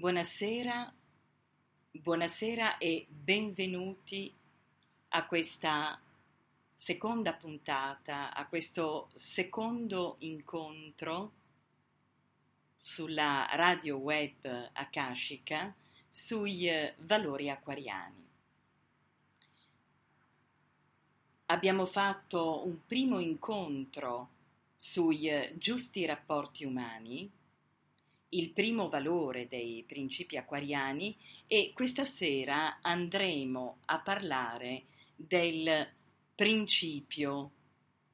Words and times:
Buonasera, 0.00 0.90
buonasera 1.90 2.78
e 2.78 3.04
benvenuti 3.06 4.32
a 5.08 5.26
questa 5.26 6.00
seconda 6.72 7.34
puntata, 7.34 8.32
a 8.32 8.46
questo 8.46 9.10
secondo 9.12 10.16
incontro 10.20 11.32
sulla 12.74 13.46
radio 13.52 13.98
web 13.98 14.70
Akashica 14.72 15.74
sui 16.08 16.66
eh, 16.66 16.94
valori 17.00 17.50
acquariani. 17.50 18.26
Abbiamo 21.44 21.84
fatto 21.84 22.66
un 22.66 22.78
primo 22.86 23.18
incontro 23.18 24.30
sui 24.74 25.28
eh, 25.28 25.54
giusti 25.58 26.06
rapporti 26.06 26.64
umani, 26.64 27.30
il 28.30 28.50
primo 28.50 28.88
valore 28.88 29.48
dei 29.48 29.84
principi 29.86 30.36
acquariani 30.36 31.16
e 31.46 31.72
questa 31.74 32.04
sera 32.04 32.78
andremo 32.80 33.78
a 33.86 34.00
parlare 34.00 34.84
del 35.16 35.88
principio 36.34 37.50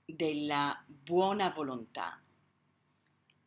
della 0.05 0.83
buona 0.87 1.51
volontà. 1.51 2.21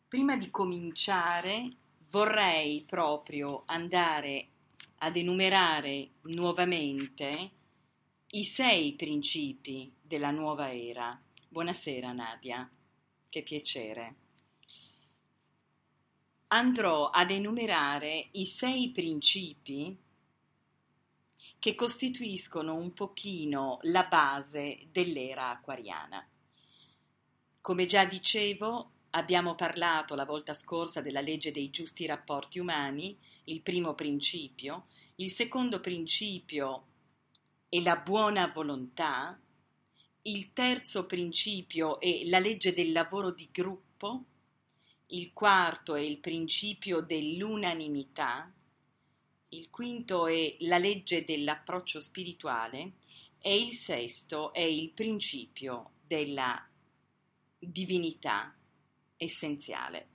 Prima 0.08 0.38
di 0.38 0.50
cominciare 0.50 1.70
vorrei 2.09 2.84
proprio 2.84 3.64
andare 3.66 4.47
ad 4.97 5.16
enumerare 5.16 6.09
nuovamente 6.23 7.52
i 8.31 8.44
sei 8.44 8.94
principi 8.94 9.92
della 10.02 10.31
nuova 10.31 10.73
era. 10.73 11.20
Buonasera 11.47 12.12
Nadia, 12.12 12.70
che 13.28 13.44
piacere. 13.44 14.28
Andrò 16.52 17.11
ad 17.11 17.30
enumerare 17.30 18.30
i 18.31 18.45
sei 18.47 18.89
principi 18.89 19.95
che 21.59 21.75
costituiscono 21.75 22.74
un 22.74 22.91
pochino 22.91 23.78
la 23.84 24.06
base 24.06 24.88
dell'era 24.91 25.51
acquariana. 25.51 26.28
Come 27.62 27.85
già 27.85 28.03
dicevo, 28.06 28.91
abbiamo 29.12 29.53
parlato 29.53 30.16
la 30.16 30.25
volta 30.25 30.56
scorsa 30.56 31.01
della 31.01 31.22
legge 31.22 31.51
dei 31.51 31.69
giusti 31.69 32.07
rapporti 32.07 32.57
umani, 32.57 33.16
il 33.44 33.62
primo 33.62 33.94
principio, 33.94 34.88
il 35.18 35.29
secondo 35.29 35.79
principio 35.79 36.85
è 37.69 37.79
la 37.79 37.97
buona 37.97 38.47
volontà, 38.47 39.40
il 40.24 40.51
terzo 40.53 41.06
principio 41.06 42.00
è 42.00 42.25
la 42.25 42.40
legge 42.40 42.74
del 42.74 42.91
lavoro 42.91 43.29
di 43.29 43.47
gruppo, 43.51 44.24
il 45.12 45.34
quarto 45.34 45.96
è 45.96 46.02
il 46.02 46.20
principio 46.20 47.02
dell'unanimità, 47.02 48.52
il 49.50 49.70
quinto 49.70 50.28
è 50.28 50.58
la 50.59 50.78
legge 50.78 51.24
dell'approccio 51.24 52.00
spirituale 52.00 52.94
e 53.40 53.56
il 53.56 53.74
sesto 53.74 54.53
è 54.53 54.62
il 54.62 54.92
principio 54.92 55.92
della 56.06 56.64
divinità 57.58 58.56
essenziale. 59.18 60.08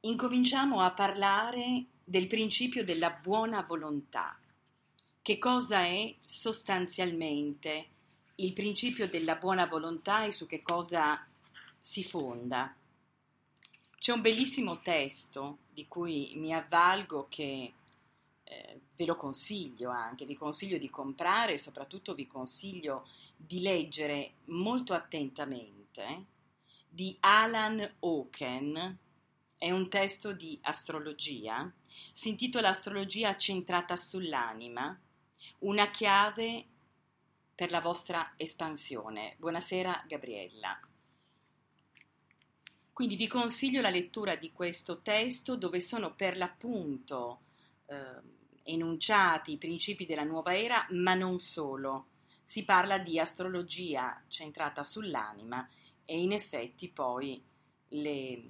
Incominciamo 0.00 0.80
a 0.80 0.90
parlare 0.92 1.86
del 2.02 2.26
principio 2.26 2.82
della 2.82 3.10
buona 3.10 3.62
volontà. 3.62 4.36
Che 5.22 5.38
cosa 5.38 5.84
è 5.84 6.12
sostanzialmente 6.24 7.91
il 8.42 8.52
principio 8.52 9.08
della 9.08 9.36
buona 9.36 9.66
volontà 9.66 10.24
e 10.24 10.32
su 10.32 10.46
che 10.46 10.62
cosa 10.62 11.24
si 11.80 12.02
fonda? 12.02 12.74
C'è 13.98 14.12
un 14.12 14.20
bellissimo 14.20 14.80
testo 14.80 15.58
di 15.70 15.86
cui 15.86 16.32
mi 16.34 16.52
avvalgo 16.52 17.28
che 17.30 17.72
eh, 18.42 18.80
ve 18.96 19.04
lo 19.04 19.14
consiglio 19.14 19.90
anche, 19.90 20.26
vi 20.26 20.34
consiglio 20.34 20.76
di 20.76 20.90
comprare 20.90 21.52
e 21.52 21.58
soprattutto 21.58 22.14
vi 22.14 22.26
consiglio 22.26 23.06
di 23.36 23.60
leggere 23.60 24.32
molto 24.46 24.92
attentamente 24.92 26.24
di 26.88 27.16
Alan 27.20 27.94
Oken, 28.00 28.98
è 29.56 29.70
un 29.70 29.88
testo 29.88 30.32
di 30.32 30.58
astrologia, 30.62 31.72
si 32.12 32.28
intitola 32.28 32.70
Astrologia 32.70 33.36
centrata 33.36 33.96
sull'anima, 33.96 34.98
una 35.60 35.90
chiave 35.90 36.66
per 37.54 37.70
la 37.70 37.80
vostra 37.80 38.32
espansione. 38.36 39.36
Buonasera 39.38 40.04
Gabriella. 40.06 40.80
Quindi 42.92 43.16
vi 43.16 43.26
consiglio 43.26 43.80
la 43.80 43.90
lettura 43.90 44.36
di 44.36 44.52
questo 44.52 45.00
testo 45.00 45.56
dove 45.56 45.80
sono 45.80 46.14
per 46.14 46.36
l'appunto 46.36 47.40
eh, 47.86 48.40
enunciati 48.64 49.52
i 49.52 49.58
principi 49.58 50.06
della 50.06 50.24
nuova 50.24 50.56
era, 50.56 50.86
ma 50.90 51.14
non 51.14 51.38
solo. 51.38 52.08
Si 52.44 52.64
parla 52.64 52.98
di 52.98 53.18
astrologia 53.18 54.22
centrata 54.28 54.82
sull'anima 54.82 55.68
e 56.04 56.20
in 56.20 56.32
effetti 56.32 56.88
poi 56.88 57.42
le, 57.88 58.44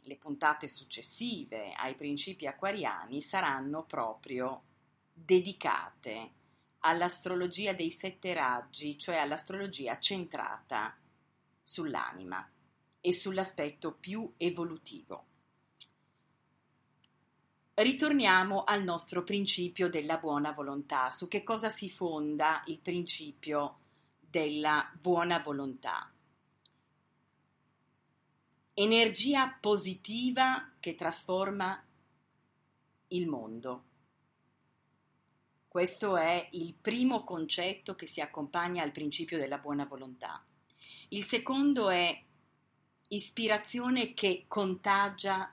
le 0.00 0.16
puntate 0.16 0.68
successive 0.68 1.72
ai 1.72 1.94
principi 1.94 2.46
acquariani 2.46 3.20
saranno 3.20 3.84
proprio 3.84 4.62
dedicate 5.12 6.30
all'astrologia 6.82 7.72
dei 7.72 7.90
sette 7.90 8.34
raggi, 8.34 8.98
cioè 8.98 9.16
all'astrologia 9.16 9.98
centrata 9.98 10.96
sull'anima 11.60 12.50
e 13.00 13.12
sull'aspetto 13.12 13.94
più 13.94 14.32
evolutivo. 14.36 15.26
Ritorniamo 17.74 18.64
al 18.64 18.82
nostro 18.82 19.24
principio 19.24 19.88
della 19.88 20.18
buona 20.18 20.52
volontà. 20.52 21.10
Su 21.10 21.26
che 21.26 21.42
cosa 21.42 21.70
si 21.70 21.88
fonda 21.88 22.62
il 22.66 22.78
principio 22.78 23.78
della 24.20 24.90
buona 25.00 25.38
volontà? 25.38 26.12
Energia 28.74 29.56
positiva 29.60 30.72
che 30.80 30.94
trasforma 30.94 31.82
il 33.08 33.26
mondo. 33.26 33.84
Questo 35.72 36.18
è 36.18 36.48
il 36.50 36.74
primo 36.74 37.24
concetto 37.24 37.94
che 37.94 38.04
si 38.04 38.20
accompagna 38.20 38.82
al 38.82 38.92
principio 38.92 39.38
della 39.38 39.56
buona 39.56 39.86
volontà. 39.86 40.44
Il 41.08 41.22
secondo 41.22 41.88
è 41.88 42.14
ispirazione 43.08 44.12
che 44.12 44.44
contagia 44.48 45.50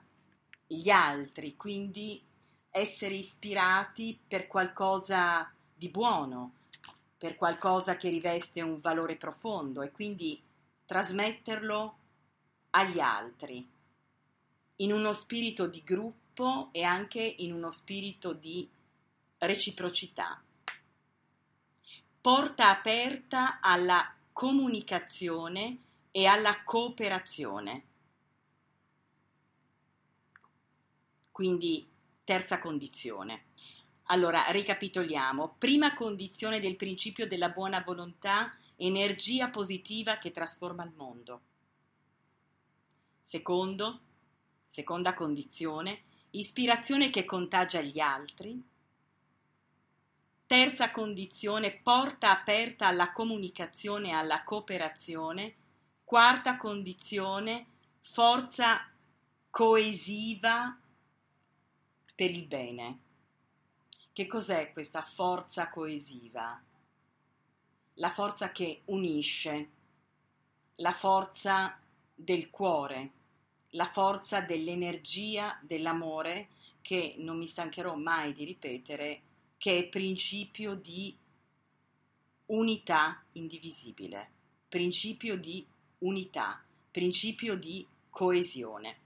gli 0.66 0.90
altri, 0.90 1.56
quindi 1.56 2.22
essere 2.68 3.14
ispirati 3.14 4.20
per 4.28 4.46
qualcosa 4.46 5.50
di 5.74 5.88
buono, 5.88 6.52
per 7.16 7.36
qualcosa 7.36 7.96
che 7.96 8.10
riveste 8.10 8.60
un 8.60 8.78
valore 8.78 9.16
profondo 9.16 9.80
e 9.80 9.90
quindi 9.90 10.38
trasmetterlo 10.84 11.96
agli 12.72 13.00
altri 13.00 13.66
in 14.76 14.92
uno 14.92 15.14
spirito 15.14 15.66
di 15.66 15.82
gruppo 15.82 16.68
e 16.72 16.82
anche 16.82 17.22
in 17.22 17.54
uno 17.54 17.70
spirito 17.70 18.34
di 18.34 18.68
reciprocità. 19.40 20.42
Porta 22.20 22.70
aperta 22.70 23.60
alla 23.60 24.14
comunicazione 24.32 25.78
e 26.10 26.26
alla 26.26 26.62
cooperazione. 26.64 27.84
Quindi 31.30 31.88
terza 32.24 32.58
condizione. 32.58 33.44
Allora, 34.04 34.50
ricapitoliamo. 34.50 35.54
Prima 35.56 35.94
condizione 35.94 36.60
del 36.60 36.76
principio 36.76 37.26
della 37.26 37.48
buona 37.48 37.80
volontà, 37.80 38.54
energia 38.76 39.48
positiva 39.48 40.18
che 40.18 40.32
trasforma 40.32 40.84
il 40.84 40.92
mondo. 40.94 41.40
Secondo, 43.22 44.00
seconda 44.66 45.14
condizione, 45.14 46.02
ispirazione 46.30 47.10
che 47.10 47.24
contagia 47.24 47.80
gli 47.80 48.00
altri. 48.00 48.60
Terza 50.50 50.90
condizione, 50.90 51.70
porta 51.70 52.32
aperta 52.32 52.88
alla 52.88 53.12
comunicazione 53.12 54.08
e 54.08 54.14
alla 54.14 54.42
cooperazione. 54.42 55.54
Quarta 56.02 56.56
condizione, 56.56 57.66
forza 58.00 58.90
coesiva 59.48 60.76
per 62.16 62.30
il 62.32 62.46
bene. 62.48 62.98
Che 64.12 64.26
cos'è 64.26 64.72
questa 64.72 65.02
forza 65.02 65.68
coesiva? 65.68 66.60
La 67.94 68.10
forza 68.10 68.50
che 68.50 68.82
unisce, 68.86 69.68
la 70.74 70.92
forza 70.92 71.78
del 72.12 72.50
cuore, 72.50 73.10
la 73.68 73.86
forza 73.86 74.40
dell'energia, 74.40 75.56
dell'amore, 75.62 76.48
che 76.80 77.14
non 77.18 77.38
mi 77.38 77.46
stancherò 77.46 77.94
mai 77.94 78.32
di 78.32 78.44
ripetere, 78.44 79.22
che 79.60 79.76
è 79.76 79.84
principio 79.84 80.74
di 80.74 81.14
unità 82.46 83.22
indivisibile, 83.32 84.30
principio 84.66 85.36
di 85.36 85.66
unità, 85.98 86.64
principio 86.90 87.56
di 87.56 87.86
coesione. 88.08 88.96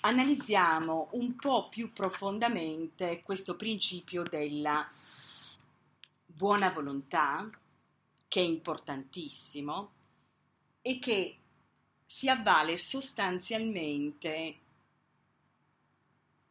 Analizziamo 0.00 1.10
un 1.12 1.36
po' 1.36 1.68
più 1.68 1.92
profondamente 1.92 3.22
questo 3.22 3.54
principio 3.54 4.24
della 4.24 4.90
buona 6.26 6.70
volontà, 6.70 7.48
che 8.26 8.40
è 8.40 8.44
importantissimo 8.44 9.92
e 10.82 10.98
che 10.98 11.38
si 12.04 12.28
avvale 12.28 12.76
sostanzialmente 12.76 14.66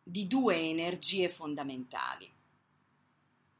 di 0.07 0.25
due 0.25 0.55
energie 0.55 1.27
fondamentali. 1.27 2.31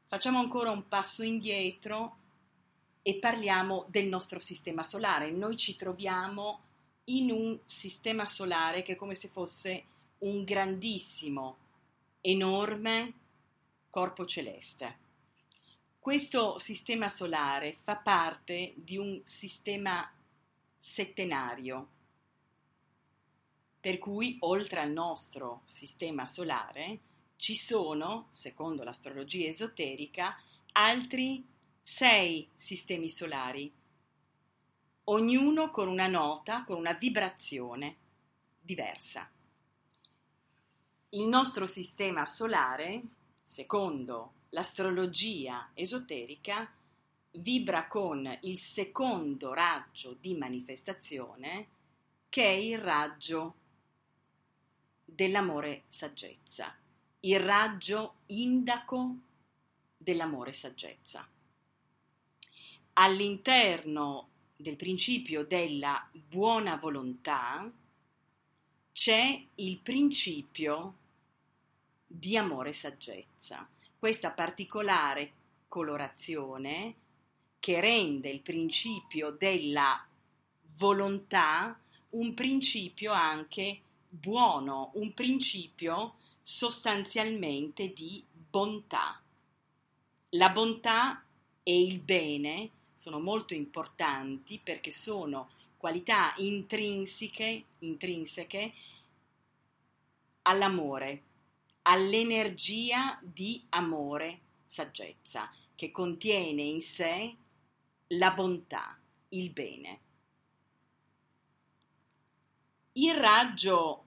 Facciamo 0.06 0.38
ancora 0.38 0.70
un 0.70 0.88
passo 0.88 1.22
indietro 1.22 2.16
e 3.02 3.16
parliamo 3.16 3.84
del 3.88 4.08
nostro 4.08 4.40
sistema 4.40 4.82
solare. 4.82 5.30
Noi 5.30 5.56
ci 5.58 5.76
troviamo 5.76 6.60
in 7.04 7.30
un 7.30 7.58
sistema 7.66 8.24
solare 8.24 8.82
che 8.82 8.92
è 8.92 8.96
come 8.96 9.14
se 9.14 9.28
fosse 9.28 9.84
un 10.20 10.44
grandissimo, 10.44 11.56
enorme 12.22 13.12
corpo 13.90 14.24
celeste. 14.24 15.06
Questo 15.98 16.58
sistema 16.58 17.10
solare 17.10 17.74
fa 17.74 17.96
parte 17.96 18.72
di 18.76 18.96
un 18.96 19.20
sistema 19.24 20.10
settenario 20.78 21.88
per 23.80 23.98
cui 23.98 24.36
oltre 24.40 24.80
al 24.80 24.90
nostro 24.90 25.62
sistema 25.64 26.26
solare 26.26 27.00
ci 27.36 27.54
sono, 27.54 28.26
secondo 28.30 28.82
l'astrologia 28.82 29.46
esoterica, 29.46 30.36
altri 30.72 31.44
sei 31.80 32.48
sistemi 32.54 33.08
solari, 33.08 33.72
ognuno 35.04 35.70
con 35.70 35.88
una 35.88 36.08
nota, 36.08 36.64
con 36.64 36.76
una 36.76 36.92
vibrazione 36.92 37.96
diversa. 38.60 39.30
Il 41.10 41.26
nostro 41.26 41.64
sistema 41.64 42.26
solare, 42.26 43.02
secondo 43.42 44.32
l'astrologia 44.50 45.70
esoterica, 45.72 46.70
vibra 47.30 47.86
con 47.86 48.38
il 48.42 48.58
secondo 48.58 49.54
raggio 49.54 50.16
di 50.20 50.34
manifestazione 50.34 51.68
che 52.28 52.44
è 52.44 52.52
il 52.52 52.78
raggio 52.78 53.54
dell'amore 55.10 55.84
saggezza, 55.88 56.76
il 57.20 57.40
raggio 57.40 58.16
indaco 58.26 59.14
dell'amore 59.96 60.52
saggezza. 60.52 61.26
All'interno 62.94 64.28
del 64.54 64.76
principio 64.76 65.44
della 65.44 66.08
buona 66.12 66.76
volontà 66.76 67.70
c'è 68.92 69.44
il 69.54 69.78
principio 69.78 70.94
di 72.06 72.36
amore 72.36 72.72
saggezza, 72.72 73.68
questa 73.98 74.30
particolare 74.30 75.32
colorazione 75.68 76.94
che 77.60 77.80
rende 77.80 78.28
il 78.28 78.40
principio 78.40 79.30
della 79.30 80.04
volontà 80.76 81.78
un 82.10 82.34
principio 82.34 83.12
anche 83.12 83.80
buono, 84.08 84.90
un 84.94 85.12
principio 85.14 86.14
sostanzialmente 86.40 87.92
di 87.92 88.24
bontà. 88.32 89.20
La 90.30 90.48
bontà 90.50 91.22
e 91.62 91.82
il 91.82 92.00
bene 92.00 92.70
sono 92.94 93.20
molto 93.20 93.54
importanti 93.54 94.58
perché 94.62 94.90
sono 94.90 95.50
qualità 95.76 96.34
intrinseche, 96.38 97.64
intrinseche 97.80 98.72
all'amore, 100.42 101.22
all'energia 101.82 103.18
di 103.22 103.64
amore, 103.70 104.40
saggezza, 104.66 105.50
che 105.74 105.90
contiene 105.90 106.62
in 106.62 106.80
sé 106.80 107.36
la 108.08 108.30
bontà, 108.32 108.98
il 109.30 109.50
bene. 109.50 110.00
Il 112.98 113.14
raggio 113.14 114.06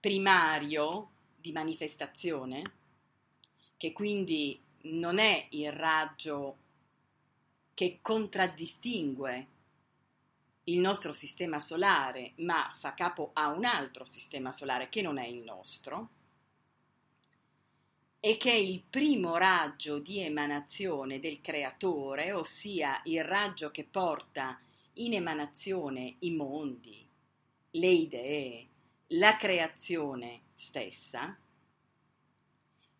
primario 0.00 1.10
di 1.36 1.52
manifestazione, 1.52 2.62
che 3.76 3.92
quindi 3.92 4.60
non 4.82 5.20
è 5.20 5.46
il 5.50 5.70
raggio 5.70 6.56
che 7.72 8.00
contraddistingue 8.02 9.46
il 10.64 10.80
nostro 10.80 11.12
sistema 11.12 11.60
solare, 11.60 12.32
ma 12.38 12.72
fa 12.74 12.94
capo 12.94 13.30
a 13.32 13.46
un 13.46 13.64
altro 13.64 14.04
sistema 14.04 14.50
solare 14.50 14.88
che 14.88 15.02
non 15.02 15.18
è 15.18 15.24
il 15.24 15.44
nostro, 15.44 16.08
e 18.18 18.36
che 18.36 18.50
è 18.50 18.56
il 18.56 18.82
primo 18.82 19.36
raggio 19.36 20.00
di 20.00 20.18
emanazione 20.18 21.20
del 21.20 21.40
creatore, 21.40 22.32
ossia 22.32 23.02
il 23.04 23.22
raggio 23.22 23.70
che 23.70 23.84
porta 23.84 24.58
in 24.94 25.14
emanazione 25.14 26.16
i 26.18 26.32
mondi, 26.32 27.10
le 27.72 27.88
idee, 27.88 28.66
la 29.08 29.36
creazione 29.36 30.42
stessa, 30.54 31.36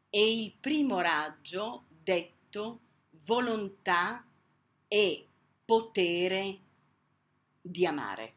è 0.08 0.18
il 0.18 0.52
primo 0.60 1.00
raggio 1.00 1.84
detto 1.88 2.80
volontà 3.24 4.24
e 4.88 5.26
potere 5.64 6.58
di 7.60 7.86
amare. 7.86 8.34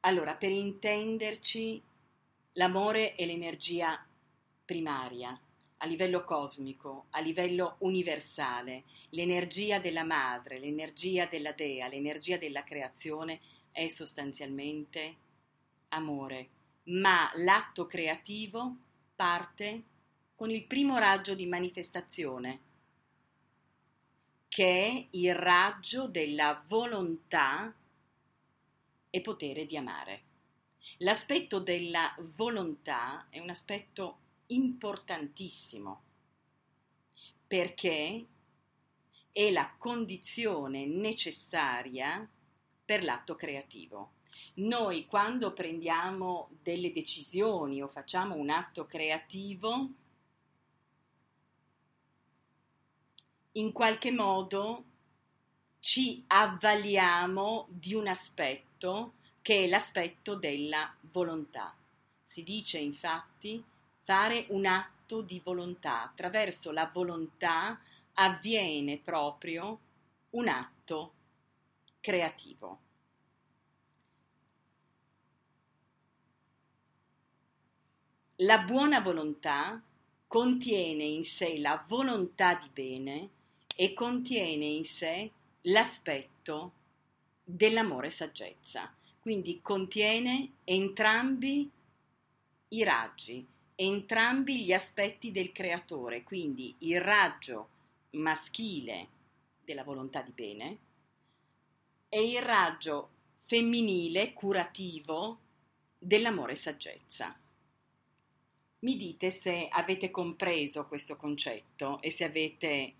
Allora, 0.00 0.34
per 0.34 0.50
intenderci, 0.50 1.82
l'amore 2.52 3.14
è 3.14 3.26
l'energia 3.26 4.04
primaria, 4.64 5.38
a 5.78 5.86
livello 5.86 6.24
cosmico, 6.24 7.06
a 7.10 7.20
livello 7.20 7.76
universale, 7.80 8.84
l'energia 9.10 9.78
della 9.78 10.04
madre, 10.04 10.58
l'energia 10.58 11.26
della 11.26 11.52
dea, 11.52 11.88
l'energia 11.88 12.38
della 12.38 12.64
creazione 12.64 13.40
è 13.76 13.88
sostanzialmente 13.88 15.16
amore, 15.88 16.48
ma 16.84 17.30
l'atto 17.34 17.84
creativo 17.84 18.74
parte 19.14 19.82
con 20.34 20.50
il 20.50 20.64
primo 20.64 20.96
raggio 20.96 21.34
di 21.34 21.44
manifestazione, 21.44 22.60
che 24.48 24.86
è 24.86 25.06
il 25.10 25.34
raggio 25.34 26.06
della 26.06 26.64
volontà 26.66 27.70
e 29.10 29.20
potere 29.20 29.66
di 29.66 29.76
amare. 29.76 30.22
L'aspetto 30.98 31.58
della 31.58 32.14
volontà 32.34 33.26
è 33.28 33.40
un 33.40 33.50
aspetto 33.50 34.20
importantissimo 34.46 36.02
perché 37.46 38.24
è 39.32 39.50
la 39.50 39.74
condizione 39.76 40.86
necessaria 40.86 42.26
per 42.86 43.04
l'atto 43.04 43.34
creativo. 43.34 44.12
Noi 44.54 45.06
quando 45.06 45.52
prendiamo 45.52 46.48
delle 46.62 46.92
decisioni 46.92 47.82
o 47.82 47.88
facciamo 47.88 48.36
un 48.36 48.48
atto 48.48 48.86
creativo, 48.86 49.88
in 53.52 53.72
qualche 53.72 54.10
modo 54.10 54.84
ci 55.80 56.24
avvaliamo 56.26 57.66
di 57.68 57.94
un 57.94 58.06
aspetto 58.06 59.14
che 59.42 59.64
è 59.64 59.66
l'aspetto 59.66 60.34
della 60.34 60.94
volontà. 61.12 61.74
Si 62.22 62.42
dice 62.42 62.78
infatti 62.78 63.62
fare 64.02 64.46
un 64.48 64.66
atto 64.66 65.22
di 65.22 65.40
volontà. 65.42 66.02
Attraverso 66.02 66.72
la 66.72 66.90
volontà 66.92 67.80
avviene 68.14 68.98
proprio 68.98 69.78
un 70.30 70.48
atto 70.48 71.12
creativo. 72.06 72.78
La 78.36 78.60
buona 78.60 79.00
volontà 79.00 79.82
contiene 80.28 81.02
in 81.02 81.24
sé 81.24 81.58
la 81.58 81.84
volontà 81.88 82.54
di 82.54 82.68
bene 82.72 83.30
e 83.74 83.92
contiene 83.92 84.66
in 84.66 84.84
sé 84.84 85.32
l'aspetto 85.62 86.72
dell'amore 87.42 88.10
saggezza. 88.10 88.94
Quindi 89.18 89.60
contiene 89.60 90.58
entrambi 90.62 91.68
i 92.68 92.84
raggi, 92.84 93.44
entrambi 93.74 94.62
gli 94.62 94.72
aspetti 94.72 95.32
del 95.32 95.50
creatore, 95.50 96.22
quindi 96.22 96.72
il 96.78 97.00
raggio 97.00 97.68
maschile 98.10 99.08
della 99.64 99.82
volontà 99.82 100.22
di 100.22 100.30
bene 100.30 100.78
e 102.08 102.30
il 102.30 102.42
raggio 102.42 103.10
femminile 103.46 104.32
curativo 104.32 105.40
dell'amore 105.98 106.54
saggezza. 106.54 107.38
Mi 108.80 108.96
dite 108.96 109.30
se 109.30 109.68
avete 109.68 110.10
compreso 110.10 110.86
questo 110.86 111.16
concetto 111.16 112.00
e 112.00 112.10
se 112.10 112.24
avete 112.24 112.94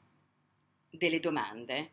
delle 0.91 1.21
domande. 1.21 1.91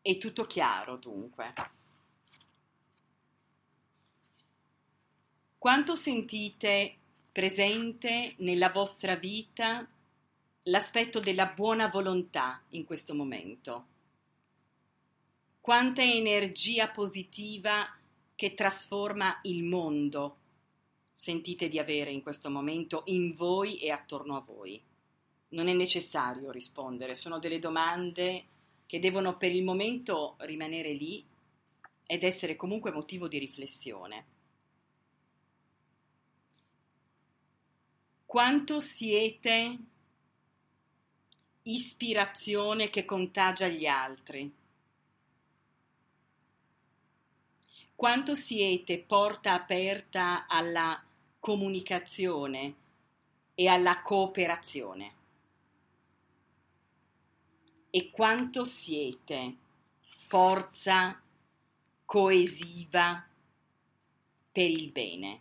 È 0.00 0.16
tutto 0.16 0.46
chiaro 0.46 0.96
dunque. 0.96 1.52
Quanto 5.58 5.94
sentite 5.94 6.96
presente 7.30 8.34
nella 8.38 8.70
vostra 8.70 9.14
vita 9.16 9.86
l'aspetto 10.64 11.20
della 11.20 11.46
buona 11.46 11.88
volontà 11.88 12.62
in 12.70 12.84
questo 12.84 13.14
momento? 13.14 13.86
Quanta 15.60 16.02
energia 16.02 16.88
positiva 16.88 17.86
che 18.34 18.54
trasforma 18.54 19.40
il 19.44 19.62
mondo 19.62 20.36
sentite 21.14 21.68
di 21.68 21.78
avere 21.78 22.10
in 22.10 22.22
questo 22.22 22.50
momento 22.50 23.02
in 23.06 23.34
voi 23.34 23.78
e 23.78 23.90
attorno 23.90 24.36
a 24.36 24.40
voi? 24.40 24.82
Non 25.50 25.68
è 25.68 25.72
necessario 25.72 26.50
rispondere, 26.50 27.14
sono 27.14 27.38
delle 27.38 27.58
domande 27.58 28.44
che 28.86 28.98
devono 28.98 29.36
per 29.36 29.52
il 29.52 29.62
momento 29.62 30.36
rimanere 30.40 30.92
lì 30.92 31.24
ed 32.06 32.24
essere 32.24 32.56
comunque 32.56 32.90
motivo 32.90 33.28
di 33.28 33.38
riflessione. 33.38 34.24
Quanto 38.26 38.80
siete 38.80 39.78
ispirazione 41.62 42.88
che 42.88 43.04
contagia 43.04 43.68
gli 43.68 43.86
altri? 43.86 44.54
Quanto 47.94 48.34
siete 48.34 48.98
porta 48.98 49.52
aperta 49.52 50.46
alla 50.46 51.04
comunicazione 51.38 52.74
e 53.54 53.66
alla 53.66 54.00
cooperazione? 54.00 55.14
E 57.90 58.10
quanto 58.10 58.64
siete 58.64 59.56
forza 60.00 61.20
coesiva 62.06 63.26
per 64.50 64.70
il 64.70 64.90
bene? 64.92 65.40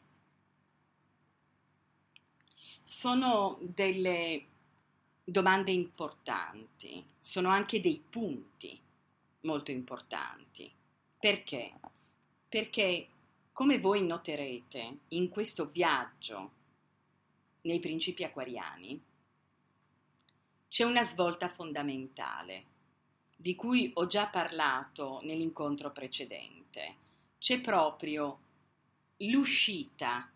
Sono 2.84 3.58
delle 3.62 4.48
domande 5.32 5.72
importanti, 5.72 7.04
sono 7.20 7.50
anche 7.50 7.82
dei 7.82 8.04
punti 8.10 8.80
molto 9.42 9.72
importanti. 9.72 10.72
Perché? 11.20 11.74
perché, 12.50 13.08
come 13.54 13.80
voi 13.80 14.04
noterete 14.04 14.98
in 15.10 15.30
questo 15.30 15.70
viaggio 15.72 16.52
nei 17.62 17.80
principi 17.80 18.24
acquariani, 18.24 19.00
c'è 20.68 20.84
una 20.84 21.04
svolta 21.04 21.48
fondamentale 21.48 22.66
di 23.36 23.54
cui 23.54 23.92
ho 23.94 24.08
già 24.08 24.28
parlato 24.28 25.20
nell'incontro 25.24 25.92
precedente. 25.92 26.96
C'è 27.38 27.62
proprio 27.62 28.40
l'uscita 29.18 30.30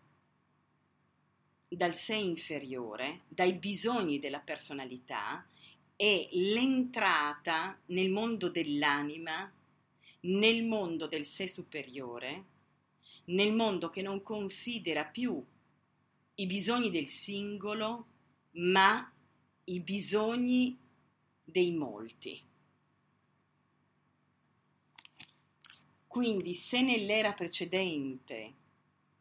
dal 1.68 1.94
sé 1.94 2.14
inferiore, 2.14 3.22
dai 3.28 3.54
bisogni 3.54 4.18
della 4.18 4.40
personalità 4.40 5.46
e 5.96 6.28
l'entrata 6.32 7.78
nel 7.86 8.10
mondo 8.10 8.48
dell'anima 8.48 9.50
nel 10.24 10.64
mondo 10.64 11.06
del 11.06 11.24
sé 11.24 11.46
superiore, 11.46 12.44
nel 13.26 13.52
mondo 13.52 13.90
che 13.90 14.02
non 14.02 14.22
considera 14.22 15.04
più 15.04 15.42
i 16.36 16.46
bisogni 16.46 16.90
del 16.90 17.06
singolo, 17.06 18.06
ma 18.52 19.10
i 19.64 19.80
bisogni 19.80 20.76
dei 21.44 21.72
molti. 21.72 22.42
Quindi 26.06 26.54
se 26.54 26.80
nell'era 26.80 27.32
precedente, 27.32 28.52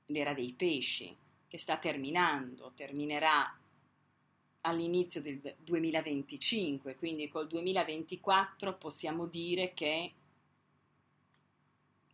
l'era 0.07 0.33
dei 0.33 0.53
pesci, 0.53 1.15
che 1.53 1.59
sta 1.59 1.77
terminando, 1.77 2.71
terminerà 2.75 3.55
all'inizio 4.61 5.21
del 5.21 5.39
2025, 5.59 6.95
quindi 6.95 7.29
col 7.29 7.45
2024 7.45 8.75
possiamo 8.75 9.27
dire 9.27 9.71
che 9.75 10.13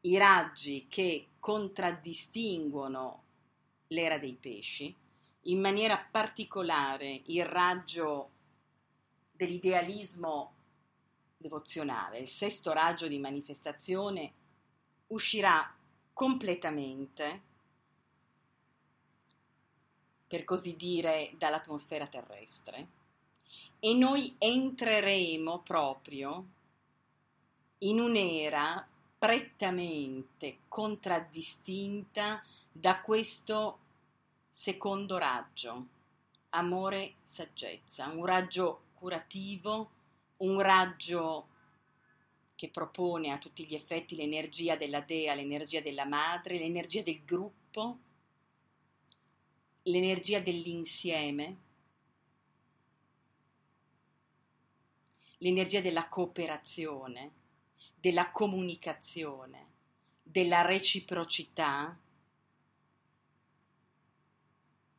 i 0.02 0.18
raggi 0.18 0.88
che 0.90 1.28
contraddistinguono 1.40 3.24
l'era 3.88 4.18
dei 4.18 4.34
pesci, 4.38 4.94
in 5.44 5.62
maniera 5.62 6.06
particolare 6.12 7.22
il 7.28 7.46
raggio 7.46 8.32
dell'idealismo 9.32 10.54
devozionale, 11.38 12.20
il 12.20 12.28
sesto 12.28 12.74
raggio 12.74 13.08
di 13.08 13.20
manifestazione, 13.20 14.34
uscirà 15.08 15.74
completamente, 16.12 17.48
per 20.30 20.44
così 20.44 20.76
dire, 20.76 21.34
dall'atmosfera 21.38 22.06
terrestre. 22.06 22.88
E 23.80 23.94
noi 23.96 24.36
entreremo 24.38 25.60
proprio 25.62 26.46
in 27.80 28.00
un'era 28.00 28.88
prettamente 29.18 30.60
contraddistinta 30.68 32.44
da 32.72 33.02
questo 33.02 33.80
secondo 34.52 35.18
raggio, 35.18 35.88
amore 36.50 37.16
saggezza, 37.24 38.06
un 38.08 38.26
raggio 38.26 38.82
curativo, 38.94 39.90
un 40.38 40.62
raggio 40.62 41.48
che 42.54 42.70
propone 42.70 43.32
a 43.32 43.38
tutti 43.40 43.66
gli 43.66 43.74
effetti 43.74 44.16
l'energia 44.16 44.76
della 44.76 45.00
dea, 45.00 45.34
l'energia 45.34 45.82
della 45.82 46.06
madre, 46.06 46.60
l'energia 46.60 47.02
del 47.02 47.24
gruppo, 47.24 47.98
l'energia 49.90 50.40
dell'insieme, 50.40 51.58
l'energia 55.40 55.82
della 55.82 56.08
cooperazione, 56.08 57.32
della 57.96 58.30
comunicazione, 58.30 59.68
della 60.22 60.62
reciprocità 60.62 61.98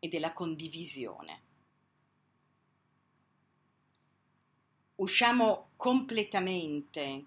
e 0.00 0.08
della 0.08 0.32
condivisione. 0.32 1.42
Usciamo 4.96 5.70
completamente 5.76 7.24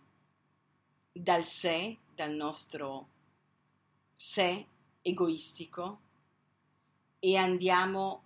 dal 1.12 1.46
sé, 1.46 1.98
dal 2.14 2.34
nostro 2.34 3.10
sé 4.16 4.68
egoistico 5.02 6.12
e 7.26 7.38
andiamo 7.38 8.22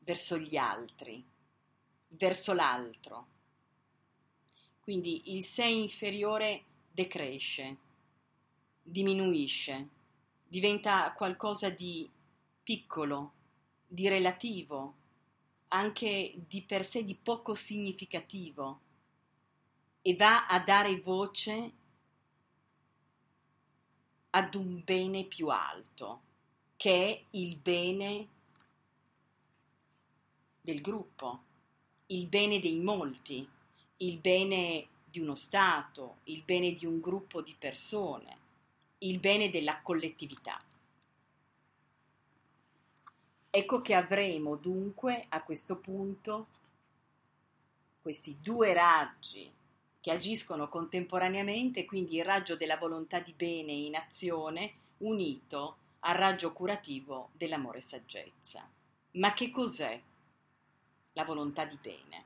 verso 0.00 0.36
gli 0.38 0.56
altri, 0.56 1.24
verso 2.08 2.52
l'altro. 2.52 3.26
Quindi 4.80 5.36
il 5.36 5.44
sé 5.44 5.66
inferiore 5.66 6.64
decresce, 6.90 7.76
diminuisce, 8.82 9.88
diventa 10.48 11.12
qualcosa 11.12 11.70
di 11.70 12.10
piccolo, 12.60 13.32
di 13.86 14.08
relativo, 14.08 14.94
anche 15.68 16.34
di 16.44 16.62
per 16.62 16.84
sé 16.84 17.04
di 17.04 17.14
poco 17.14 17.54
significativo 17.54 18.80
e 20.02 20.16
va 20.16 20.48
a 20.48 20.58
dare 20.58 20.98
voce 20.98 21.72
ad 24.30 24.54
un 24.56 24.82
bene 24.82 25.22
più 25.22 25.46
alto, 25.50 26.25
che 26.76 27.08
è 27.08 27.22
il 27.30 27.56
bene 27.56 28.28
del 30.60 30.80
gruppo, 30.80 31.42
il 32.06 32.26
bene 32.26 32.60
dei 32.60 32.76
molti, 32.76 33.48
il 33.98 34.18
bene 34.18 34.86
di 35.04 35.20
uno 35.20 35.34
Stato, 35.34 36.18
il 36.24 36.42
bene 36.42 36.72
di 36.72 36.84
un 36.84 37.00
gruppo 37.00 37.40
di 37.40 37.54
persone, 37.58 38.36
il 38.98 39.18
bene 39.18 39.48
della 39.48 39.80
collettività. 39.80 40.60
Ecco 43.48 43.80
che 43.80 43.94
avremo 43.94 44.56
dunque 44.56 45.26
a 45.30 45.42
questo 45.42 45.78
punto 45.78 46.48
questi 48.02 48.36
due 48.40 48.74
raggi 48.74 49.50
che 50.00 50.10
agiscono 50.10 50.68
contemporaneamente, 50.68 51.86
quindi 51.86 52.16
il 52.16 52.24
raggio 52.24 52.54
della 52.54 52.76
volontà 52.76 53.18
di 53.18 53.32
bene 53.32 53.72
in 53.72 53.96
azione 53.96 54.74
unito 54.98 55.78
al 56.06 56.14
raggio 56.14 56.52
curativo 56.52 57.30
dell'amore 57.32 57.80
saggezza. 57.80 58.68
Ma 59.12 59.32
che 59.32 59.50
cos'è 59.50 60.00
la 61.12 61.24
volontà 61.24 61.64
di 61.64 61.76
bene? 61.80 62.24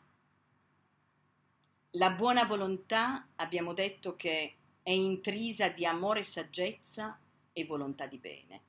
La 1.92 2.10
buona 2.10 2.44
volontà 2.44 3.28
abbiamo 3.36 3.72
detto 3.72 4.16
che 4.16 4.54
è 4.82 4.90
intrisa 4.90 5.68
di 5.68 5.86
amore, 5.86 6.22
saggezza 6.22 7.18
e 7.52 7.64
volontà 7.64 8.06
di 8.06 8.18
bene. 8.18 8.60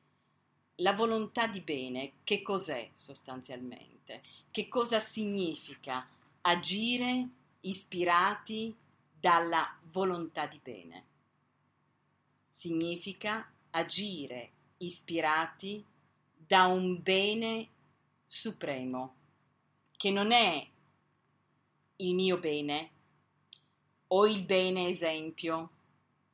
La 0.76 0.94
volontà 0.94 1.46
di 1.46 1.60
bene 1.60 2.14
che 2.24 2.42
cos'è 2.42 2.90
sostanzialmente? 2.94 4.24
Che 4.50 4.68
cosa 4.70 5.00
significa 5.02 6.08
agire 6.42 7.28
ispirati 7.62 8.74
dalla 9.20 9.78
volontà 9.92 10.46
di 10.46 10.60
bene? 10.64 11.06
Significa 12.50 13.52
agire 13.72 14.52
ispirati 14.82 15.84
da 16.34 16.66
un 16.66 17.02
bene 17.02 17.70
supremo, 18.28 19.16
che 19.98 20.12
non 20.12 20.32
è 20.32 20.68
il 21.98 22.14
mio 22.14 22.38
bene, 22.40 22.90
o 24.08 24.28
il 24.28 24.44
bene 24.44 24.88
esempio, 24.88 25.70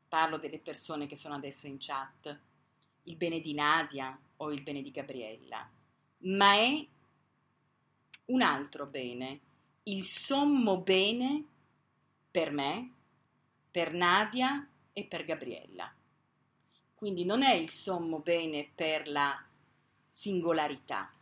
parlo 0.07 0.37
delle 0.37 0.59
persone 0.59 1.07
che 1.07 1.15
sono 1.15 1.35
adesso 1.35 1.67
in 1.67 1.77
chat, 1.79 2.39
il 3.03 3.15
bene 3.15 3.39
di 3.39 3.53
Nadia 3.53 4.17
o 4.37 4.51
il 4.51 4.63
bene 4.63 4.81
di 4.81 4.91
Gabriella, 4.91 5.69
ma 6.19 6.53
è 6.55 6.87
un 8.25 8.41
altro 8.41 8.85
bene, 8.85 9.39
il 9.83 10.03
sommo 10.03 10.81
bene 10.81 11.45
per 12.31 12.51
me, 12.51 12.91
per 13.69 13.93
Nadia 13.93 14.67
e 14.93 15.03
per 15.05 15.25
Gabriella. 15.25 15.93
Quindi 16.97 17.25
non 17.25 17.43
è 17.43 17.53
il 17.53 17.69
sommo 17.69 18.17
bene 18.17 18.67
per 18.73 19.07
la 19.07 19.39
singolarità, 20.09 21.13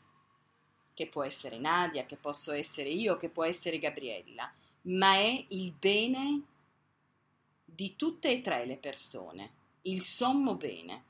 che 0.94 1.08
può 1.08 1.24
essere 1.24 1.60
Nadia, 1.60 2.05
che 2.05 2.15
posso 2.15 2.53
essere 2.53 2.88
io, 2.88 3.17
che 3.17 3.27
può 3.27 3.44
essere 3.44 3.77
Gabriella, 3.77 4.50
ma 4.84 5.15
è 5.15 5.46
il 5.50 5.74
bene 5.74 6.44
di 7.65 7.98
tutte 7.98 8.32
e 8.32 8.39
tre 8.39 8.65
le 8.65 8.77
persone, 8.77 9.51
il 9.82 10.01
sommo 10.01 10.55
bene. 10.55 11.03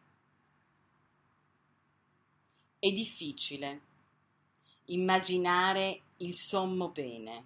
È 2.79 2.91
difficile 2.91 3.81
immaginare 4.85 6.01
il 6.17 6.33
sommo 6.33 6.89
bene. 6.89 7.45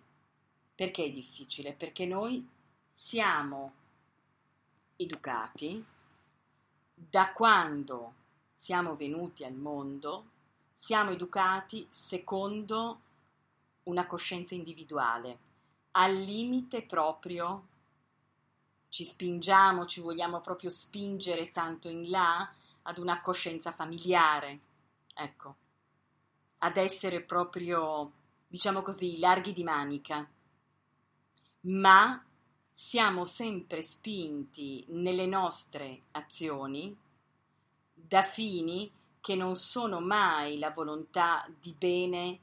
Perché 0.74 1.04
è 1.04 1.12
difficile? 1.12 1.74
Perché 1.74 2.06
noi 2.06 2.48
siamo 2.94 3.74
educati 4.96 5.86
da 7.08 7.32
quando 7.32 8.14
siamo 8.56 8.96
venuti 8.96 9.46
al 9.46 9.54
mondo, 9.54 10.26
siamo 10.76 11.12
educati 11.12 11.88
secondo 11.90 13.00
una 13.84 14.06
coscienza 14.06 14.54
individuale, 14.54 15.40
al 15.92 16.16
limite 16.16 16.82
proprio 16.84 17.68
ci 18.90 19.06
spingiamo, 19.06 19.86
ci 19.86 20.02
vogliamo 20.02 20.42
proprio 20.42 20.70
spingere 20.70 21.52
tanto 21.52 21.88
in 21.88 22.10
là 22.10 22.52
ad 22.84 22.98
una 22.98 23.22
coscienza 23.22 23.72
familiare, 23.72 24.60
ecco, 25.14 25.56
ad 26.60 26.76
essere 26.78 27.22
proprio, 27.22 28.12
diciamo 28.48 28.82
così, 28.82 29.20
larghi 29.20 29.54
di 29.54 29.64
manica, 29.64 30.28
ma 31.62 32.24
siamo 32.82 33.26
sempre 33.26 33.82
spinti 33.82 34.86
nelle 34.88 35.26
nostre 35.26 36.04
azioni 36.12 36.98
da 37.94 38.24
fini 38.24 38.90
che 39.20 39.36
non 39.36 39.58
sono 39.58 40.00
mai 40.00 40.58
la 40.58 40.72
volontà 40.72 41.46
di 41.60 41.76
bene 41.78 42.40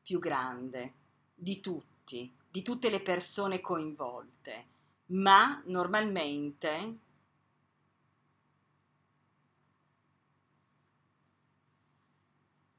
più 0.00 0.20
grande 0.20 0.92
di 1.34 1.58
tutti, 1.58 2.32
di 2.48 2.62
tutte 2.62 2.88
le 2.88 3.00
persone 3.00 3.60
coinvolte, 3.60 4.66
ma 5.06 5.60
normalmente 5.66 6.98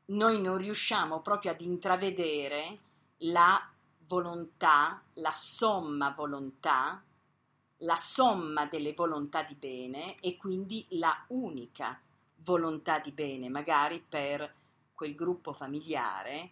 noi 0.06 0.42
non 0.42 0.58
riusciamo 0.58 1.20
proprio 1.20 1.52
ad 1.52 1.60
intravedere 1.60 2.80
la 3.18 3.73
volontà, 4.08 5.02
la 5.16 5.32
somma 5.32 6.12
volontà, 6.12 7.02
la 7.78 7.96
somma 7.96 8.66
delle 8.66 8.94
volontà 8.94 9.44
di 9.44 9.56
bene 9.56 10.16
e 10.20 10.38
quindi 10.38 10.86
la 10.92 11.24
unica 11.28 12.00
volontà 12.38 13.00
di 13.00 13.12
bene, 13.12 13.50
magari 13.50 14.04
per 14.08 14.54
quel 14.94 15.16
gruppo 15.16 15.54
familiare 15.54 16.52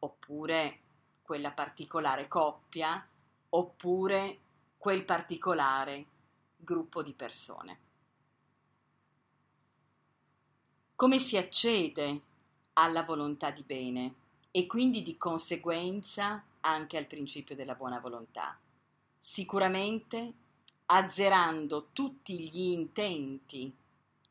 oppure 0.00 0.80
quella 1.22 1.50
particolare 1.50 2.28
coppia 2.28 3.06
oppure 3.50 4.38
quel 4.76 5.04
particolare 5.04 6.06
gruppo 6.56 7.02
di 7.02 7.12
persone. 7.12 7.78
Come 10.96 11.18
si 11.18 11.36
accede 11.36 12.20
alla 12.74 13.02
volontà 13.02 13.50
di 13.50 13.62
bene 13.62 14.14
e 14.50 14.66
quindi 14.66 15.02
di 15.02 15.16
conseguenza 15.16 16.42
anche 16.64 16.96
al 16.96 17.06
principio 17.06 17.54
della 17.54 17.74
buona 17.74 18.00
volontà? 18.00 18.58
Sicuramente 19.20 20.32
azzerando 20.86 21.88
tutti 21.92 22.48
gli 22.50 22.60
intenti 22.60 23.72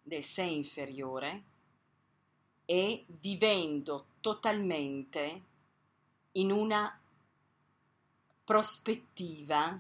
del 0.02 0.24
sé 0.24 0.44
inferiore 0.44 1.44
e 2.66 3.06
vivendo 3.08 4.06
totalmente 4.20 5.42
in 6.34 6.52
una 6.52 7.00
prospettiva 8.44 9.80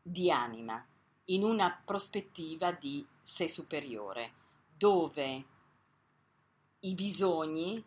di 0.00 0.30
anima, 0.30 0.84
in 1.26 1.42
una 1.42 1.80
prospettiva 1.84 2.72
di 2.72 3.04
sé 3.20 3.48
superiore, 3.48 4.32
dove 4.76 5.44
i 6.80 6.94
bisogni, 6.94 7.82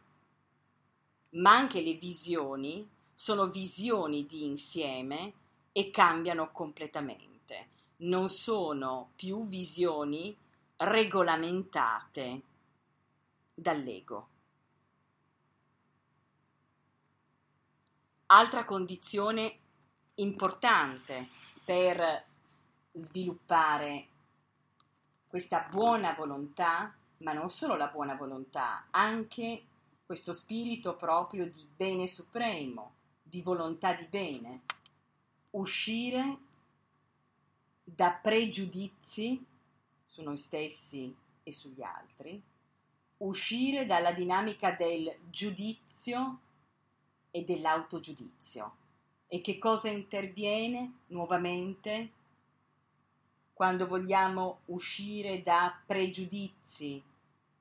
ma 1.32 1.56
anche 1.56 1.82
le 1.82 1.94
visioni, 1.94 2.88
sono 3.22 3.50
visioni 3.50 4.26
di 4.26 4.46
insieme 4.46 5.34
e 5.72 5.92
cambiano 5.92 6.50
completamente. 6.50 7.68
Non 7.98 8.30
sono 8.30 9.12
più 9.16 9.48
visioni 9.48 10.36
regolamentate 10.78 12.42
dall'ego. 13.54 14.30
Altra 18.26 18.64
condizione 18.64 19.60
importante 20.16 21.30
per 21.64 22.26
sviluppare 22.94 24.08
questa 25.28 25.68
buona 25.70 26.16
volontà, 26.16 26.92
ma 27.18 27.34
non 27.34 27.52
solo 27.52 27.76
la 27.76 27.86
buona 27.86 28.16
volontà, 28.16 28.88
anche 28.90 29.64
questo 30.08 30.34
spirito 30.34 30.96
proprio 30.96 31.48
di 31.48 31.64
bene 31.78 32.08
supremo, 32.08 32.94
di 33.32 33.42
volontà 33.42 33.94
di 33.94 34.04
bene, 34.04 34.60
uscire 35.52 36.38
da 37.82 38.12
pregiudizi 38.12 39.44
su 40.04 40.22
noi 40.22 40.36
stessi 40.36 41.16
e 41.42 41.52
sugli 41.54 41.82
altri, 41.82 42.40
uscire 43.20 43.86
dalla 43.86 44.12
dinamica 44.12 44.72
del 44.72 45.16
giudizio 45.30 46.40
e 47.32 47.46
dell'autogiudizio. 47.46 48.76
E 49.28 49.40
che 49.40 49.58
cosa 49.58 49.88
interviene 49.88 51.00
nuovamente 51.08 52.12
quando 53.54 53.88
vogliamo 53.88 54.60
uscire 54.66 55.42
da 55.42 55.74
pregiudizi, 55.86 57.02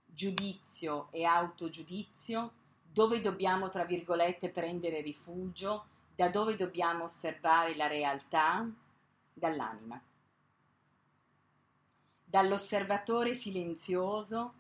giudizio 0.05 1.07
e 1.13 1.23
autogiudizio? 1.23 2.59
Dove 2.93 3.21
dobbiamo, 3.21 3.69
tra 3.69 3.85
virgolette, 3.85 4.51
prendere 4.51 5.01
rifugio, 5.01 5.87
da 6.15 6.29
dove 6.29 6.55
dobbiamo 6.55 7.05
osservare 7.05 7.75
la 7.77 7.87
realtà, 7.87 8.69
dall'anima. 9.33 10.01
Dall'osservatore 12.25 13.35
silenzioso, 13.35 14.55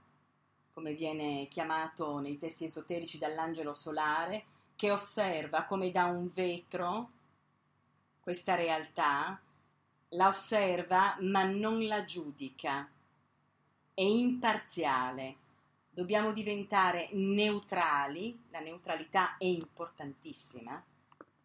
come 0.72 0.94
viene 0.94 1.46
chiamato 1.48 2.18
nei 2.18 2.38
testi 2.38 2.64
esoterici 2.64 3.18
dall'angelo 3.18 3.74
solare, 3.74 4.44
che 4.76 4.90
osserva 4.90 5.64
come 5.64 5.90
da 5.90 6.06
un 6.06 6.30
vetro 6.32 7.10
questa 8.20 8.54
realtà, 8.54 9.38
la 10.10 10.28
osserva 10.28 11.16
ma 11.20 11.42
non 11.44 11.86
la 11.86 12.04
giudica, 12.04 12.88
è 13.92 14.02
imparziale. 14.02 15.36
Dobbiamo 15.92 16.30
diventare 16.32 17.08
neutrali, 17.12 18.44
la 18.50 18.60
neutralità 18.60 19.36
è 19.36 19.44
importantissima, 19.44 20.82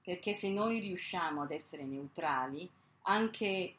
perché 0.04 0.34
se 0.34 0.50
noi 0.50 0.80
riusciamo 0.80 1.42
ad 1.42 1.52
essere 1.52 1.84
neutrali, 1.84 2.70
anche 3.02 3.76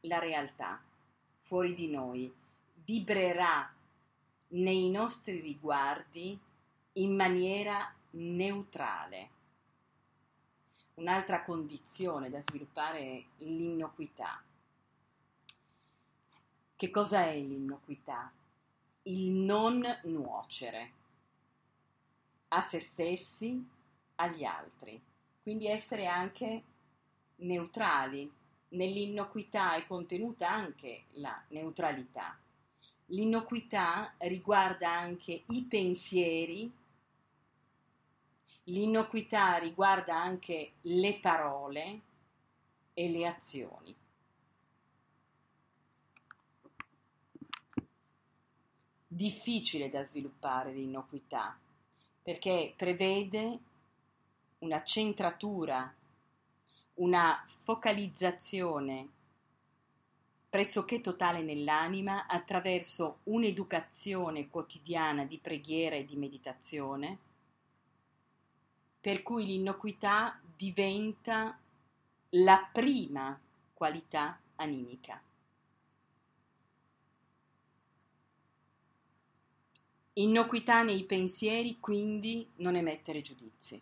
la 0.00 0.18
realtà 0.18 0.80
fuori 1.40 1.74
di 1.74 1.90
noi 1.90 2.32
vibrerà 2.84 3.70
nei 4.48 4.88
nostri 4.88 5.40
riguardi 5.40 6.38
in 6.94 7.14
maniera 7.14 7.94
neutrale. 8.12 9.30
Un'altra 10.94 11.42
condizione 11.42 12.30
da 12.30 12.40
sviluppare 12.40 12.98
è 12.98 13.24
l'innocuità. 13.44 14.42
Che 16.74 16.90
cos'è 16.90 17.36
l'innocuità? 17.36 18.32
Il 19.08 19.30
non 19.32 19.84
nuocere 20.04 20.92
a 22.48 22.60
se 22.60 22.78
stessi, 22.78 23.66
agli 24.16 24.44
altri. 24.44 25.00
Quindi 25.42 25.66
essere 25.66 26.06
anche 26.06 26.62
neutrali. 27.36 28.30
Nell'innocuità 28.70 29.74
è 29.74 29.84
contenuta 29.86 30.50
anche 30.50 31.04
la 31.12 31.42
neutralità. 31.48 32.38
L'innocuità 33.06 34.12
riguarda 34.18 34.90
anche 34.90 35.42
i 35.46 35.62
pensieri 35.62 36.70
L'innocuità 38.68 39.56
riguarda 39.56 40.14
anche 40.14 40.72
le 40.82 41.18
parole 41.20 42.00
e 42.92 43.08
le 43.08 43.26
azioni. 43.26 43.96
Difficile 49.10 49.88
da 49.88 50.02
sviluppare 50.02 50.72
l'innocuità 50.72 51.58
perché 52.22 52.74
prevede 52.76 53.58
una 54.58 54.84
centratura, 54.84 55.90
una 56.94 57.42
focalizzazione 57.62 59.08
pressoché 60.50 61.00
totale 61.00 61.42
nell'anima 61.42 62.26
attraverso 62.26 63.20
un'educazione 63.24 64.48
quotidiana 64.48 65.24
di 65.24 65.38
preghiera 65.38 65.96
e 65.96 66.04
di 66.04 66.16
meditazione 66.16 67.18
per 69.00 69.22
cui 69.22 69.46
l'innocuità 69.46 70.38
diventa 70.56 71.58
la 72.30 72.68
prima 72.70 73.38
qualità 73.72 74.38
animica. 74.56 75.22
Innocuità 80.18 80.82
nei 80.82 81.04
pensieri, 81.04 81.78
quindi 81.78 82.44
non 82.56 82.74
emettere 82.74 83.22
giudizi. 83.22 83.80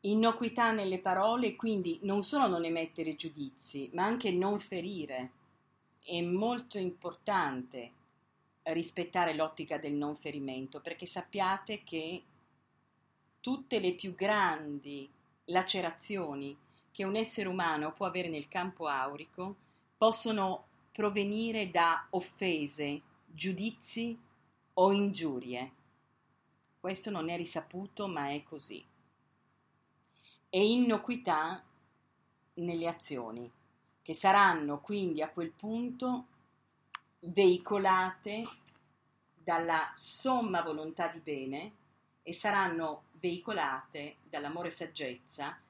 Innocuità 0.00 0.72
nelle 0.72 0.98
parole, 0.98 1.54
quindi 1.54 2.00
non 2.02 2.24
solo 2.24 2.48
non 2.48 2.64
emettere 2.64 3.14
giudizi, 3.14 3.90
ma 3.92 4.04
anche 4.04 4.32
non 4.32 4.58
ferire. 4.58 5.30
È 6.02 6.20
molto 6.20 6.78
importante 6.78 7.92
rispettare 8.64 9.34
l'ottica 9.34 9.78
del 9.78 9.92
non 9.92 10.16
ferimento, 10.16 10.80
perché 10.80 11.06
sappiate 11.06 11.84
che 11.84 12.22
tutte 13.40 13.78
le 13.78 13.92
più 13.92 14.16
grandi 14.16 15.08
lacerazioni 15.44 16.56
che 16.90 17.04
un 17.04 17.14
essere 17.14 17.48
umano 17.48 17.92
può 17.92 18.06
avere 18.06 18.28
nel 18.28 18.48
campo 18.48 18.88
aurico 18.88 19.54
possono 19.96 20.64
provenire 20.96 21.70
da 21.70 22.06
offese, 22.08 23.02
giudizi 23.26 24.18
o 24.72 24.92
ingiurie. 24.92 25.72
Questo 26.80 27.10
non 27.10 27.28
è 27.28 27.36
risaputo, 27.36 28.08
ma 28.08 28.30
è 28.30 28.42
così. 28.42 28.82
E 30.48 30.70
innocuità 30.70 31.62
nelle 32.54 32.88
azioni, 32.88 33.52
che 34.00 34.14
saranno 34.14 34.80
quindi 34.80 35.20
a 35.20 35.28
quel 35.28 35.50
punto 35.50 36.28
veicolate 37.18 38.48
dalla 39.34 39.92
somma 39.94 40.62
volontà 40.62 41.08
di 41.08 41.18
bene 41.18 41.72
e 42.22 42.32
saranno 42.32 43.02
veicolate 43.20 44.16
dall'amore 44.22 44.70
saggezza 44.70 45.60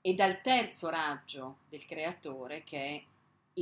e 0.00 0.14
dal 0.14 0.40
terzo 0.40 0.88
raggio 0.88 1.58
del 1.68 1.84
creatore 1.84 2.64
che 2.64 2.78
è 2.78 3.09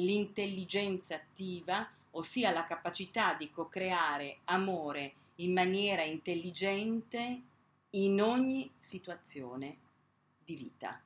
l'intelligenza 0.04 1.14
attiva, 1.14 1.88
ossia 2.12 2.50
la 2.50 2.64
capacità 2.64 3.34
di 3.34 3.50
co-creare 3.50 4.38
amore 4.44 5.12
in 5.36 5.52
maniera 5.52 6.02
intelligente 6.02 7.42
in 7.90 8.20
ogni 8.20 8.70
situazione 8.78 9.76
di 10.44 10.54
vita. 10.54 11.00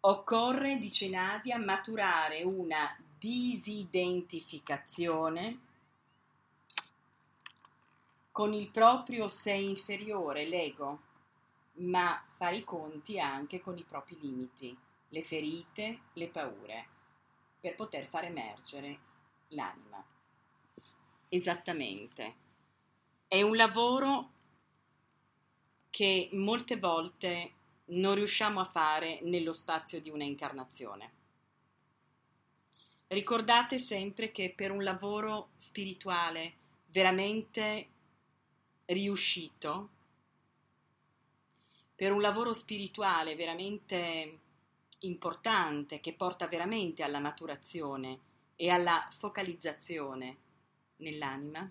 Occorre, 0.00 0.78
dice 0.78 1.08
Nadia, 1.08 1.58
maturare 1.58 2.42
una 2.44 2.96
disidentificazione 3.18 5.60
con 8.30 8.52
il 8.52 8.68
proprio 8.68 9.26
sé 9.28 9.52
inferiore, 9.52 10.46
l'ego, 10.46 11.05
ma 11.76 12.22
fare 12.36 12.56
i 12.56 12.64
conti 12.64 13.18
anche 13.18 13.60
con 13.60 13.76
i 13.76 13.84
propri 13.84 14.18
limiti, 14.20 14.76
le 15.08 15.22
ferite, 15.22 16.00
le 16.14 16.28
paure, 16.28 16.86
per 17.60 17.74
poter 17.74 18.06
far 18.06 18.24
emergere 18.24 18.98
l'anima. 19.48 20.04
Esattamente. 21.28 22.34
È 23.28 23.42
un 23.42 23.56
lavoro 23.56 24.30
che 25.90 26.28
molte 26.32 26.76
volte 26.76 27.52
non 27.86 28.14
riusciamo 28.14 28.60
a 28.60 28.70
fare 28.70 29.20
nello 29.22 29.52
spazio 29.52 30.00
di 30.00 30.10
una 30.10 30.24
incarnazione. 30.24 31.12
Ricordate 33.08 33.78
sempre 33.78 34.32
che 34.32 34.52
per 34.54 34.70
un 34.72 34.82
lavoro 34.82 35.50
spirituale 35.56 36.54
veramente 36.88 37.88
riuscito, 38.86 39.90
per 41.96 42.12
un 42.12 42.20
lavoro 42.20 42.52
spirituale 42.52 43.34
veramente 43.34 44.38
importante 45.00 45.98
che 45.98 46.12
porta 46.12 46.46
veramente 46.46 47.02
alla 47.02 47.18
maturazione 47.18 48.20
e 48.54 48.70
alla 48.70 49.08
focalizzazione 49.18 50.36
nell'anima, 50.98 51.68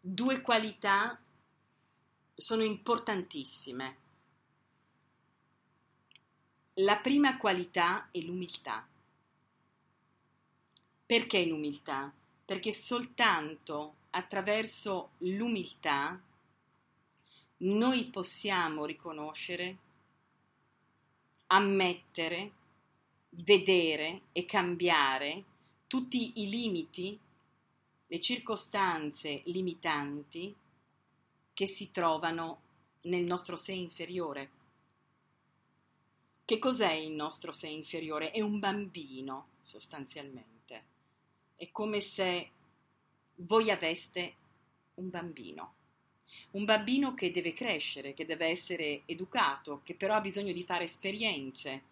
due 0.00 0.40
qualità 0.40 1.18
sono 2.36 2.62
importantissime 2.62 4.02
la 6.78 6.96
prima 6.96 7.36
qualità 7.36 8.08
è 8.10 8.18
l'umiltà. 8.18 8.84
Perché 11.06 11.44
l'umiltà? 11.46 12.12
Perché 12.44 12.72
soltanto 12.72 13.94
attraverso 14.10 15.10
l'umiltà 15.18 16.20
noi 17.64 18.04
possiamo 18.06 18.84
riconoscere, 18.84 19.78
ammettere, 21.46 22.52
vedere 23.30 24.22
e 24.32 24.44
cambiare 24.44 25.44
tutti 25.86 26.40
i 26.42 26.48
limiti, 26.48 27.18
le 28.06 28.20
circostanze 28.20 29.42
limitanti 29.46 30.54
che 31.52 31.66
si 31.66 31.90
trovano 31.90 32.60
nel 33.02 33.24
nostro 33.24 33.56
sé 33.56 33.72
inferiore. 33.72 34.50
Che 36.44 36.58
cos'è 36.58 36.92
il 36.92 37.12
nostro 37.12 37.52
sé 37.52 37.68
inferiore? 37.68 38.30
È 38.30 38.40
un 38.42 38.58
bambino, 38.58 39.46
sostanzialmente. 39.62 40.84
È 41.56 41.70
come 41.70 42.00
se 42.00 42.50
voi 43.36 43.70
aveste 43.70 44.34
un 44.94 45.08
bambino. 45.08 45.74
Un 46.52 46.64
bambino 46.64 47.14
che 47.14 47.30
deve 47.30 47.52
crescere, 47.52 48.14
che 48.14 48.24
deve 48.24 48.46
essere 48.46 49.02
educato, 49.06 49.80
che 49.82 49.94
però 49.94 50.14
ha 50.14 50.20
bisogno 50.20 50.52
di 50.52 50.62
fare 50.62 50.84
esperienze. 50.84 51.82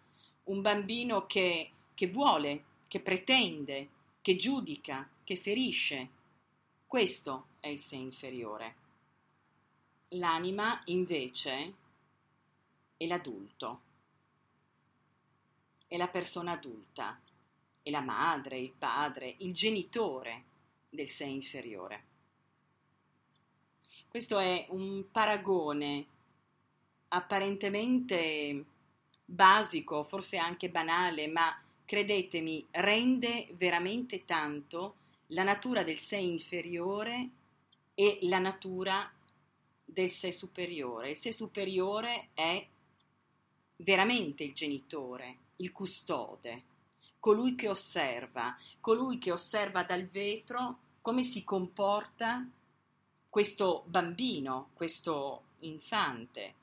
Un 0.45 0.61
bambino 0.61 1.25
che, 1.25 1.71
che 1.93 2.07
vuole, 2.07 2.63
che 2.87 2.99
pretende, 2.99 3.89
che 4.21 4.35
giudica, 4.35 5.09
che 5.23 5.35
ferisce. 5.35 6.09
Questo 6.85 7.47
è 7.59 7.67
il 7.67 7.79
sé 7.79 7.95
inferiore. 7.95 8.75
L'anima 10.09 10.81
invece 10.85 11.73
è 12.97 13.05
l'adulto, 13.05 13.81
è 15.87 15.97
la 15.97 16.07
persona 16.07 16.53
adulta, 16.53 17.19
è 17.81 17.89
la 17.89 18.01
madre, 18.01 18.59
il 18.59 18.71
padre, 18.71 19.35
il 19.39 19.53
genitore 19.53 20.43
del 20.89 21.09
sé 21.09 21.25
inferiore. 21.25 22.12
Questo 24.13 24.37
è 24.37 24.67
un 24.69 25.05
paragone 25.11 26.05
apparentemente 27.07 28.63
basico, 29.25 30.03
forse 30.03 30.37
anche 30.37 30.69
banale, 30.69 31.27
ma 31.27 31.59
credetemi, 31.83 32.63
rende 32.69 33.47
veramente 33.53 34.23
tanto 34.23 34.97
la 35.29 35.41
natura 35.41 35.83
del 35.83 35.97
sé 35.97 36.17
inferiore 36.17 37.27
e 37.95 38.19
la 38.21 38.37
natura 38.37 39.11
del 39.83 40.11
sé 40.11 40.31
superiore. 40.31 41.09
Il 41.09 41.17
sé 41.17 41.31
superiore 41.31 42.27
è 42.35 42.63
veramente 43.77 44.43
il 44.43 44.53
genitore, 44.53 45.37
il 45.55 45.71
custode, 45.71 46.61
colui 47.19 47.55
che 47.55 47.67
osserva, 47.67 48.55
colui 48.79 49.17
che 49.17 49.31
osserva 49.31 49.81
dal 49.81 50.05
vetro 50.05 50.77
come 51.01 51.23
si 51.23 51.43
comporta 51.43 52.47
questo 53.33 53.81
bambino, 53.87 54.69
questo 54.75 55.41
infante, 55.61 56.53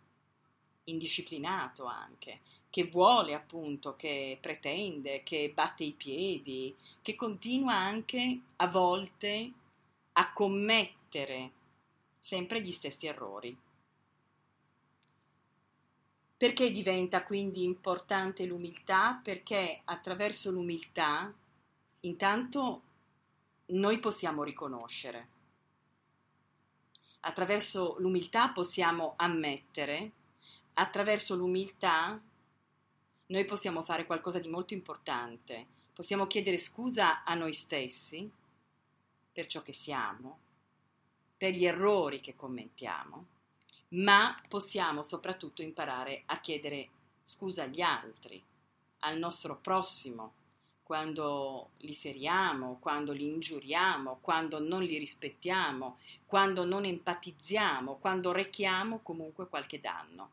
indisciplinato 0.84 1.84
anche, 1.84 2.42
che 2.70 2.84
vuole 2.84 3.34
appunto, 3.34 3.96
che 3.96 4.38
pretende, 4.40 5.24
che 5.24 5.50
batte 5.52 5.82
i 5.82 5.90
piedi, 5.90 6.72
che 7.02 7.16
continua 7.16 7.74
anche 7.74 8.38
a 8.54 8.68
volte 8.68 9.50
a 10.12 10.32
commettere 10.32 11.50
sempre 12.20 12.62
gli 12.62 12.70
stessi 12.70 13.08
errori. 13.08 13.58
Perché 16.36 16.70
diventa 16.70 17.24
quindi 17.24 17.64
importante 17.64 18.44
l'umiltà? 18.46 19.20
Perché 19.20 19.80
attraverso 19.86 20.52
l'umiltà 20.52 21.34
intanto 22.02 22.82
noi 23.66 23.98
possiamo 23.98 24.44
riconoscere, 24.44 25.38
attraverso 27.20 27.96
l'umiltà 27.98 28.50
possiamo 28.50 29.14
ammettere, 29.16 30.12
attraverso 30.74 31.34
l'umiltà 31.36 32.20
noi 33.26 33.44
possiamo 33.44 33.82
fare 33.82 34.06
qualcosa 34.06 34.38
di 34.38 34.48
molto 34.48 34.74
importante, 34.74 35.66
possiamo 35.92 36.26
chiedere 36.26 36.58
scusa 36.58 37.22
a 37.24 37.34
noi 37.34 37.52
stessi 37.52 38.30
per 39.32 39.46
ciò 39.46 39.62
che 39.62 39.72
siamo, 39.72 40.38
per 41.36 41.54
gli 41.54 41.64
errori 41.64 42.20
che 42.20 42.34
commettiamo, 42.34 43.26
ma 43.90 44.34
possiamo 44.48 45.02
soprattutto 45.02 45.62
imparare 45.62 46.22
a 46.26 46.40
chiedere 46.40 46.88
scusa 47.22 47.62
agli 47.62 47.80
altri, 47.80 48.42
al 49.00 49.18
nostro 49.18 49.56
prossimo, 49.56 50.34
quando 50.90 51.70
li 51.82 51.94
feriamo, 51.94 52.78
quando 52.80 53.12
li 53.12 53.24
ingiuriamo, 53.24 54.18
quando 54.20 54.58
non 54.58 54.82
li 54.82 54.98
rispettiamo, 54.98 55.98
quando 56.26 56.64
non 56.64 56.84
empatizziamo, 56.84 57.98
quando 57.98 58.32
rechiamo 58.32 58.98
comunque 58.98 59.46
qualche 59.48 59.78
danno. 59.78 60.30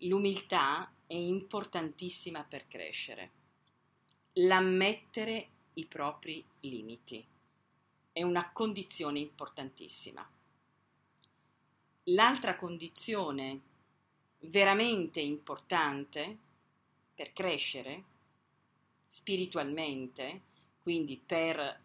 L'umiltà 0.00 0.92
è 1.06 1.14
importantissima 1.14 2.44
per 2.44 2.68
crescere. 2.68 3.30
L'ammettere 4.34 5.48
i 5.72 5.86
propri 5.86 6.44
limiti 6.60 7.24
è 8.12 8.22
una 8.22 8.50
condizione 8.52 9.20
importantissima. 9.20 10.30
L'altra 12.02 12.56
condizione 12.56 13.60
veramente 14.40 15.20
importante 15.20 16.36
per 17.14 17.32
crescere 17.32 18.16
spiritualmente, 19.08 20.42
quindi 20.82 21.20
per 21.24 21.80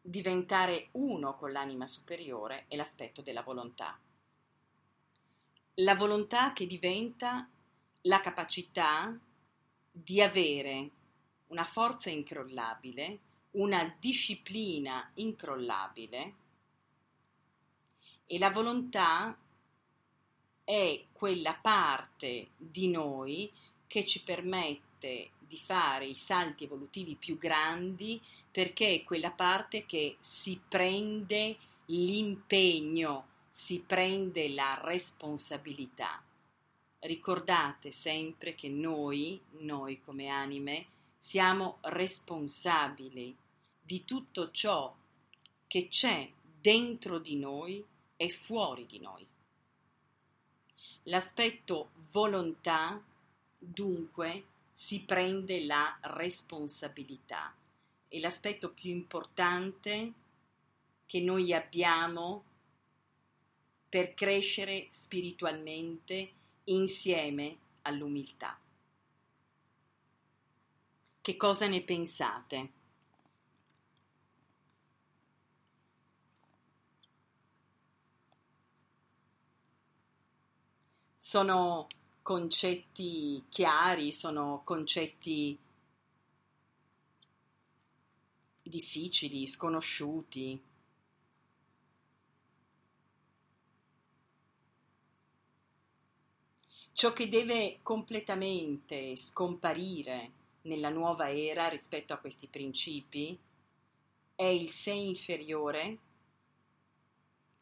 diventare 0.00 0.88
uno 0.92 1.36
con 1.36 1.52
l'anima 1.52 1.86
superiore, 1.86 2.64
è 2.68 2.76
l'aspetto 2.76 3.20
della 3.22 3.42
volontà. 3.42 3.98
La 5.74 5.94
volontà 5.94 6.52
che 6.52 6.66
diventa 6.66 7.48
la 8.02 8.20
capacità 8.20 9.16
di 9.92 10.20
avere 10.22 10.90
una 11.48 11.64
forza 11.64 12.10
incrollabile, 12.10 13.18
una 13.52 13.94
disciplina 13.98 15.10
incrollabile 15.14 16.34
e 18.26 18.38
la 18.38 18.50
volontà 18.50 19.36
è 20.62 21.04
quella 21.12 21.54
parte 21.54 22.50
di 22.56 22.88
noi 22.88 23.52
che 23.88 24.04
ci 24.04 24.22
permette 24.22 25.30
di 25.50 25.58
fare 25.58 26.06
i 26.06 26.14
salti 26.14 26.64
evolutivi 26.64 27.16
più 27.16 27.36
grandi 27.36 28.22
perché 28.50 28.94
è 28.94 29.02
quella 29.02 29.32
parte 29.32 29.84
che 29.84 30.16
si 30.20 30.58
prende 30.66 31.56
l'impegno, 31.86 33.26
si 33.50 33.82
prende 33.86 34.48
la 34.48 34.80
responsabilità 34.82 36.22
ricordate 37.00 37.92
sempre 37.92 38.54
che 38.54 38.68
noi, 38.68 39.40
noi 39.60 40.00
come 40.00 40.28
anime, 40.28 40.86
siamo 41.18 41.78
responsabili 41.82 43.36
di 43.80 44.04
tutto 44.04 44.50
ciò 44.50 44.94
che 45.66 45.88
c'è 45.88 46.30
dentro 46.60 47.18
di 47.18 47.36
noi 47.36 47.84
e 48.16 48.30
fuori 48.30 48.86
di 48.86 48.98
noi. 48.98 49.26
L'aspetto 51.04 51.90
volontà, 52.10 53.02
dunque, 53.56 54.44
si 54.82 55.02
prende 55.02 55.62
la 55.66 55.98
responsabilità 56.00 57.54
e 58.08 58.18
l'aspetto 58.18 58.72
più 58.72 58.90
importante 58.90 60.12
che 61.04 61.20
noi 61.20 61.52
abbiamo 61.52 62.44
per 63.90 64.14
crescere 64.14 64.88
spiritualmente 64.90 66.32
insieme 66.64 67.58
all'umiltà. 67.82 68.58
Che 71.20 71.36
cosa 71.36 71.66
ne 71.66 71.82
pensate? 71.82 72.72
Sono 81.18 81.86
concetti 82.30 83.42
chiari, 83.48 84.12
sono 84.12 84.62
concetti 84.62 85.58
difficili, 88.62 89.44
sconosciuti. 89.48 90.62
Ciò 96.92 97.12
che 97.12 97.28
deve 97.28 97.80
completamente 97.82 99.16
scomparire 99.16 100.30
nella 100.62 100.88
nuova 100.88 101.32
era 101.32 101.66
rispetto 101.66 102.12
a 102.12 102.18
questi 102.18 102.46
principi 102.46 103.36
è 104.36 104.44
il 104.44 104.70
sé 104.70 104.92
inferiore 104.92 105.98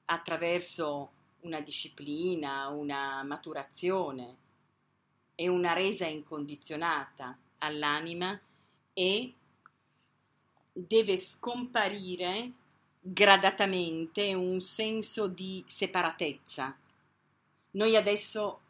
attraverso 0.05 1.13
una 1.41 1.63
disciplina, 1.63 2.67
una 2.69 3.23
maturazione 3.23 4.45
e 5.41 5.47
una 5.47 5.73
resa 5.73 6.05
incondizionata 6.05 7.39
all'anima 7.59 8.37
e 8.93 9.33
deve 10.73 11.17
scomparire 11.17 12.51
gradatamente 12.99 14.35
un 14.35 14.61
senso 14.61 15.29
di 15.29 15.63
separatezza. 15.65 16.77
Noi 17.71 17.95
adesso 17.95 18.61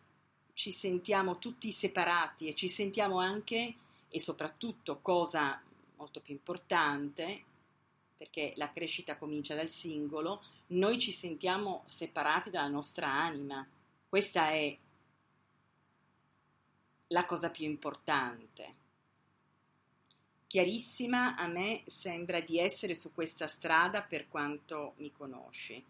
ci 0.53 0.71
sentiamo 0.71 1.39
tutti 1.39 1.73
separati 1.73 2.49
e 2.49 2.55
ci 2.55 2.69
sentiamo 2.69 3.19
anche 3.19 3.75
e 4.07 4.21
soprattutto 4.21 4.99
cosa 5.01 5.59
molto 5.97 6.21
più 6.21 6.35
importante 6.35 7.45
perché 8.15 8.53
la 8.57 8.71
crescita 8.71 9.17
comincia 9.17 9.55
dal 9.55 9.71
singolo, 9.71 10.43
noi 10.69 10.99
ci 10.99 11.13
sentiamo 11.13 11.83
separati 11.87 12.51
dalla 12.51 12.69
nostra 12.69 13.09
anima. 13.11 13.67
Questa 14.07 14.51
è 14.51 14.77
la 17.09 17.25
cosa 17.25 17.51
più 17.51 17.65
importante. 17.65 18.87
Chiarissima, 20.47 21.37
a 21.37 21.47
me 21.47 21.83
sembra 21.87 22.41
di 22.41 22.59
essere 22.59 22.95
su 22.95 23.13
questa 23.13 23.47
strada 23.47 24.03
per 24.03 24.29
quanto 24.29 24.95
mi 24.97 25.13
conosci. 25.13 25.85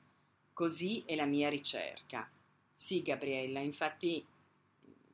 Così 0.52 1.04
è 1.06 1.14
la 1.14 1.26
mia 1.26 1.48
ricerca. 1.48 2.28
Sì, 2.74 3.02
Gabriella, 3.02 3.60
infatti 3.60 4.24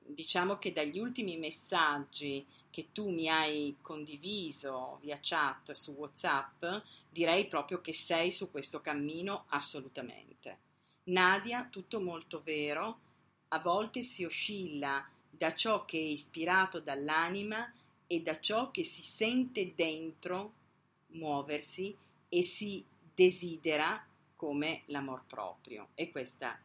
diciamo 0.06 0.58
che 0.58 0.72
dagli 0.72 0.98
ultimi 0.98 1.36
messaggi 1.36 2.44
che 2.70 2.88
tu 2.92 3.08
mi 3.10 3.28
hai 3.28 3.76
condiviso 3.80 4.98
via 5.00 5.18
chat 5.20 5.72
su 5.72 5.92
WhatsApp, 5.92 6.64
direi 7.08 7.46
proprio 7.46 7.80
che 7.80 7.92
sei 7.92 8.30
su 8.30 8.50
questo 8.50 8.80
cammino 8.80 9.44
assolutamente. 9.48 10.58
Nadia, 11.04 11.68
tutto 11.70 12.00
molto 12.00 12.42
vero, 12.42 12.98
a 13.48 13.58
volte 13.60 14.02
si 14.02 14.24
oscilla 14.24 15.06
da 15.36 15.54
ciò 15.54 15.84
che 15.84 15.98
è 15.98 16.02
ispirato 16.02 16.80
dall'anima 16.80 17.72
e 18.06 18.20
da 18.20 18.38
ciò 18.40 18.70
che 18.70 18.84
si 18.84 19.02
sente 19.02 19.74
dentro 19.74 20.52
muoversi 21.08 21.96
e 22.28 22.42
si 22.42 22.84
desidera 23.14 24.04
come 24.36 24.82
l'amor 24.86 25.24
proprio 25.26 25.88
e 25.94 26.10
questa 26.10 26.58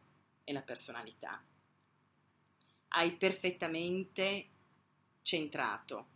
è 0.44 0.52
la 0.52 0.62
personalità. 0.62 1.42
Hai 2.88 3.12
perfettamente 3.12 4.46
centrato. 5.22 6.06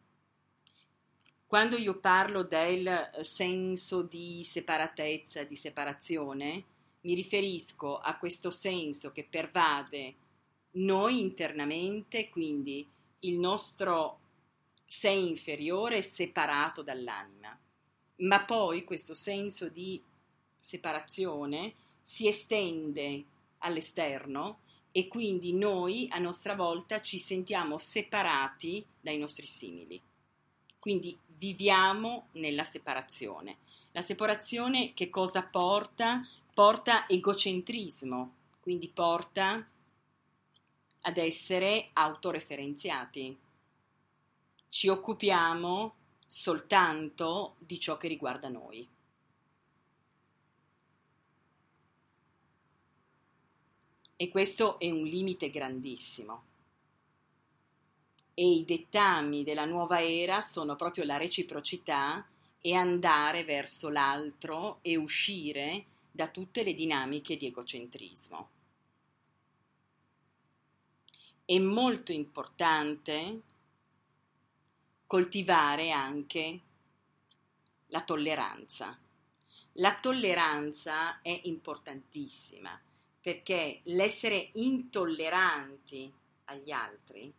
Quando 1.47 1.77
io 1.77 1.99
parlo 2.01 2.43
del 2.43 3.11
senso 3.23 4.03
di 4.03 4.43
separatezza, 4.43 5.45
di 5.45 5.55
separazione, 5.55 6.65
mi 7.03 7.15
riferisco 7.15 7.99
a 7.99 8.17
questo 8.17 8.51
senso 8.51 9.13
che 9.13 9.25
pervade 9.25 10.15
noi 10.75 11.21
internamente, 11.21 12.29
quindi 12.29 12.87
il 13.21 13.39
nostro 13.39 14.19
sé 14.85 15.11
inferiore 15.11 16.03
separato 16.03 16.83
dall'anima, 16.83 17.57
ma 18.17 18.45
poi 18.45 18.85
questo 18.85 19.15
senso 19.15 19.69
di 19.69 20.01
separazione 20.59 21.75
si 22.01 22.29
estende 22.29 23.25
all'esterno 23.59 24.61
e 24.93 25.09
quindi 25.09 25.53
noi 25.53 26.07
a 26.11 26.19
nostra 26.19 26.55
volta 26.55 27.01
ci 27.01 27.19
sentiamo 27.19 27.79
separati 27.79 28.85
dai 29.01 29.19
nostri 29.19 29.47
simili. 29.47 30.01
Quindi 30.79 31.19
viviamo 31.27 32.29
nella 32.33 32.65
separazione. 32.65 33.57
La 33.93 34.03
separazione 34.03 34.93
che 34.93 35.11
cosa 35.11 35.43
porta? 35.43 36.27
Porta 36.53 37.09
egocentrismo, 37.09 38.35
quindi 38.61 38.89
porta 38.89 39.67
ad 41.07 41.19
essere 41.19 41.91
autoreferenziati. 41.93 43.39
Ci 44.69 44.89
occupiamo 44.89 45.95
soltanto 46.27 47.57
di 47.59 47.79
ciò 47.79 47.99
che 47.99 48.09
riguarda 48.09 48.49
noi. 48.49 48.89
E 54.17 54.29
questo 54.31 54.79
è 54.79 54.91
un 54.91 55.05
limite 55.05 55.51
grandissimo. 55.51 56.45
E 58.33 58.49
i 58.49 58.65
dettami 58.65 59.45
della 59.45 59.67
nuova 59.67 60.03
era 60.03 60.41
sono 60.41 60.75
proprio 60.75 61.05
la 61.05 61.19
reciprocità 61.19 62.27
e 62.61 62.75
andare 62.75 63.45
verso 63.45 63.91
l'altro 63.91 64.79
e 64.81 64.97
uscire 64.97 65.85
da 66.11 66.29
tutte 66.29 66.63
le 66.63 66.73
dinamiche 66.73 67.37
di 67.37 67.47
egocentrismo. 67.47 68.54
È 71.47 71.59
molto 71.59 72.11
importante 72.11 73.41
coltivare 75.05 75.91
anche 75.91 76.61
la 77.89 78.03
tolleranza. 78.03 78.99
La 79.73 79.95
tolleranza 80.01 81.21
è 81.21 81.39
importantissima 81.45 82.81
perché 83.21 83.81
l'essere 83.85 84.53
intolleranti 84.55 86.11
agli 86.45 86.71
altri 86.71 87.31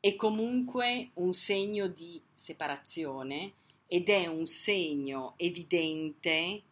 è 0.00 0.16
comunque 0.16 1.10
un 1.14 1.32
segno 1.32 1.86
di 1.86 2.20
separazione 2.34 3.52
ed 3.86 4.08
è 4.08 4.26
un 4.26 4.46
segno 4.46 5.34
evidente 5.36 6.62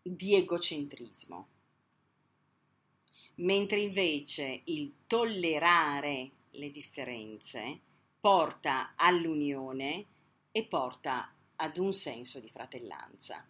di 0.00 0.34
egocentrismo 0.34 1.56
mentre 3.38 3.80
invece 3.80 4.62
il 4.64 4.92
tollerare 5.06 6.30
le 6.50 6.70
differenze 6.70 7.80
porta 8.20 8.92
all'unione 8.96 10.04
e 10.50 10.64
porta 10.64 11.32
ad 11.56 11.76
un 11.76 11.92
senso 11.92 12.40
di 12.40 12.50
fratellanza. 12.50 13.46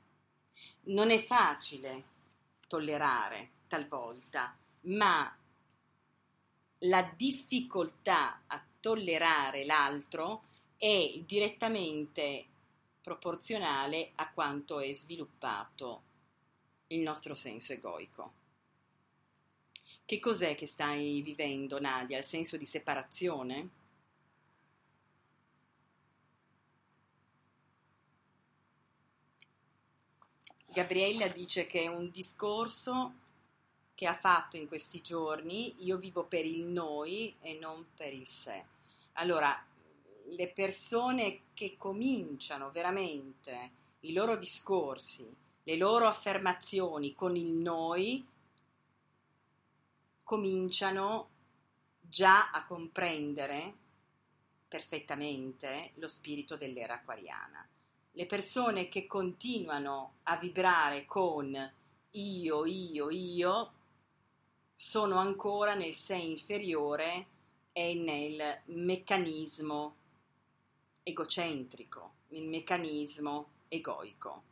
Non 0.85 1.11
è 1.11 1.23
facile 1.23 2.05
tollerare 2.67 3.51
talvolta, 3.67 4.57
ma 4.83 5.35
la 6.83 7.13
difficoltà 7.17 8.43
a 8.47 8.63
tollerare 8.81 9.65
l'altro 9.65 10.45
è 10.77 11.21
direttamente 11.27 12.47
proporzionale 13.03 14.13
a 14.17 14.31
quanto 14.31 14.81
è 14.81 14.93
sviluppato 14.93 16.03
il 16.89 17.01
nostro 17.01 17.35
senso 17.35 17.73
egoico. 17.73 18.38
Che 20.09 20.19
cos'è 20.21 20.55
che 20.55 20.67
stai 20.67 21.21
vivendo, 21.21 21.79
Nadia? 21.79 22.17
Il 22.17 22.25
senso 22.25 22.57
di 22.57 22.65
separazione? 22.65 23.69
Gabriella 30.65 31.29
dice 31.29 31.67
che 31.67 31.83
è 31.83 31.87
un 31.89 32.09
discorso 32.09 33.13
che 33.95 34.07
ha 34.07 34.15
fatto 34.15 34.57
in 34.57 34.67
questi 34.67 35.03
giorni, 35.03 35.75
io 35.85 35.99
vivo 35.99 36.25
per 36.25 36.47
il 36.47 36.65
noi 36.65 37.37
e 37.43 37.59
non 37.59 37.89
per 37.95 38.15
il 38.15 38.29
sé. 38.29 38.65
Allora, 39.17 39.63
le 40.25 40.49
persone 40.49 41.41
che 41.53 41.77
cominciano 41.77 42.71
veramente 42.71 43.71
i 44.01 44.15
loro 44.15 44.37
discorsi, 44.39 45.31
le 45.65 45.77
loro 45.77 46.07
affermazioni 46.07 47.13
con 47.13 47.37
il 47.37 47.53
noi, 47.53 48.27
cominciano 50.29 51.31
già 52.03 52.51
a 52.51 52.67
comprendere 52.67 53.75
perfettamente 54.69 55.93
lo 55.95 56.07
spirito 56.07 56.59
dell'era 56.59 56.97
aquariana. 56.97 57.67
Le 58.11 58.27
persone 58.27 58.89
che 58.89 59.07
continuano 59.07 60.17
a 60.25 60.37
vibrare 60.37 61.07
con 61.07 61.73
io, 62.11 62.67
io, 62.67 63.09
io, 63.09 63.73
sono 64.75 65.17
ancora 65.17 65.73
nel 65.73 65.95
sé 65.95 66.17
inferiore 66.17 67.27
e 67.73 67.95
nel 67.95 68.61
meccanismo 68.67 69.97
egocentrico, 71.05 72.17
nel 72.29 72.45
meccanismo 72.45 73.49
egoico. 73.69 74.43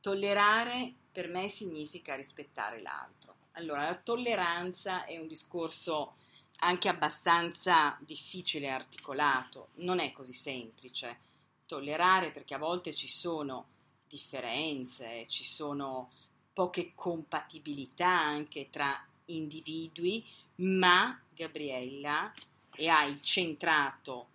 Tollerare 0.00 0.94
per 1.12 1.28
me 1.28 1.50
significa 1.50 2.14
rispettare 2.14 2.80
l'altro. 2.80 3.39
Allora, 3.52 3.84
la 3.84 3.96
tolleranza 3.96 5.04
è 5.04 5.18
un 5.18 5.26
discorso 5.26 6.14
anche 6.62 6.88
abbastanza 6.88 7.96
difficile 8.00 8.66
e 8.66 8.70
articolato, 8.70 9.68
non 9.76 9.98
è 9.98 10.12
così 10.12 10.32
semplice 10.32 11.18
tollerare 11.66 12.32
perché 12.32 12.54
a 12.54 12.58
volte 12.58 12.92
ci 12.92 13.08
sono 13.08 13.66
differenze, 14.08 15.26
ci 15.28 15.44
sono 15.44 16.10
poche 16.52 16.92
compatibilità 16.94 18.08
anche 18.08 18.68
tra 18.70 19.06
individui, 19.26 20.24
ma 20.56 21.18
Gabriella, 21.32 22.32
e 22.74 22.88
hai 22.88 23.22
centrato 23.22 24.28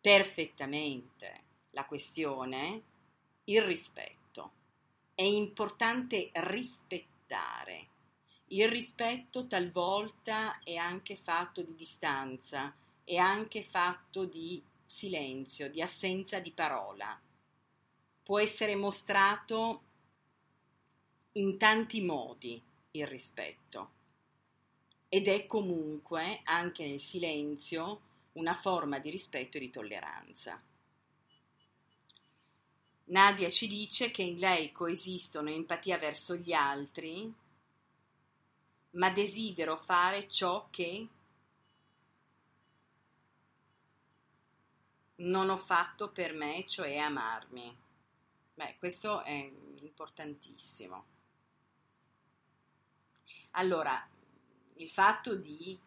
perfettamente 0.00 1.42
la 1.70 1.84
questione, 1.84 2.82
il 3.44 3.62
rispetto. 3.62 4.52
È 5.14 5.22
importante 5.22 6.30
rispettare 6.32 7.89
il 8.52 8.68
rispetto 8.68 9.46
talvolta 9.46 10.58
è 10.60 10.74
anche 10.74 11.16
fatto 11.16 11.62
di 11.62 11.74
distanza, 11.76 12.74
è 13.04 13.16
anche 13.16 13.62
fatto 13.62 14.24
di 14.24 14.62
silenzio, 14.84 15.70
di 15.70 15.80
assenza 15.80 16.40
di 16.40 16.50
parola. 16.50 17.18
Può 18.22 18.40
essere 18.40 18.74
mostrato 18.74 19.82
in 21.32 21.56
tanti 21.58 22.00
modi 22.00 22.60
il 22.92 23.06
rispetto 23.06 23.98
ed 25.08 25.28
è 25.28 25.46
comunque 25.46 26.40
anche 26.42 26.86
nel 26.86 27.00
silenzio 27.00 28.00
una 28.32 28.54
forma 28.54 28.98
di 28.98 29.10
rispetto 29.10 29.58
e 29.58 29.60
di 29.60 29.70
tolleranza. 29.70 30.60
Nadia 33.04 33.48
ci 33.48 33.66
dice 33.66 34.10
che 34.10 34.22
in 34.22 34.38
lei 34.38 34.70
coesistono 34.72 35.50
empatia 35.50 35.98
verso 35.98 36.36
gli 36.36 36.52
altri, 36.52 37.32
ma 38.92 39.10
desidero 39.10 39.76
fare 39.76 40.26
ciò 40.28 40.66
che 40.70 41.08
non 45.16 45.50
ho 45.50 45.56
fatto 45.56 46.10
per 46.10 46.32
me, 46.32 46.66
cioè 46.66 46.96
amarmi. 46.96 47.76
Beh, 48.54 48.76
questo 48.78 49.22
è 49.22 49.52
importantissimo. 49.80 51.04
Allora, 53.52 54.06
il 54.74 54.88
fatto 54.88 55.34
di 55.34 55.78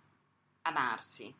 amarsi 0.64 1.34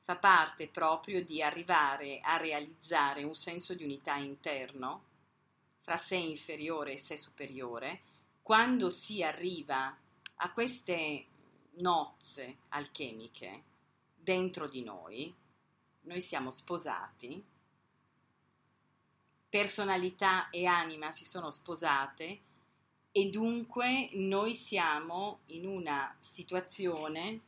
fa 0.00 0.16
parte 0.16 0.68
proprio 0.68 1.24
di 1.24 1.42
arrivare 1.42 2.20
a 2.20 2.36
realizzare 2.36 3.24
un 3.24 3.34
senso 3.34 3.74
di 3.74 3.84
unità 3.84 4.14
interno 4.14 5.04
fra 5.80 5.98
sé 5.98 6.16
inferiore 6.16 6.92
e 6.94 6.98
sé 6.98 7.16
superiore 7.16 8.00
quando 8.42 8.90
si 8.90 9.22
arriva 9.22 9.94
a 10.40 10.52
queste 10.52 11.26
nozze 11.78 12.58
alchemiche 12.68 13.62
dentro 14.14 14.68
di 14.68 14.82
noi, 14.82 15.34
noi 16.02 16.20
siamo 16.20 16.50
sposati, 16.50 17.44
personalità 19.48 20.50
e 20.50 20.66
anima 20.66 21.10
si 21.10 21.24
sono 21.24 21.50
sposate 21.50 22.40
e 23.10 23.30
dunque 23.30 24.10
noi 24.12 24.54
siamo 24.54 25.40
in 25.46 25.66
una 25.66 26.14
situazione 26.20 27.40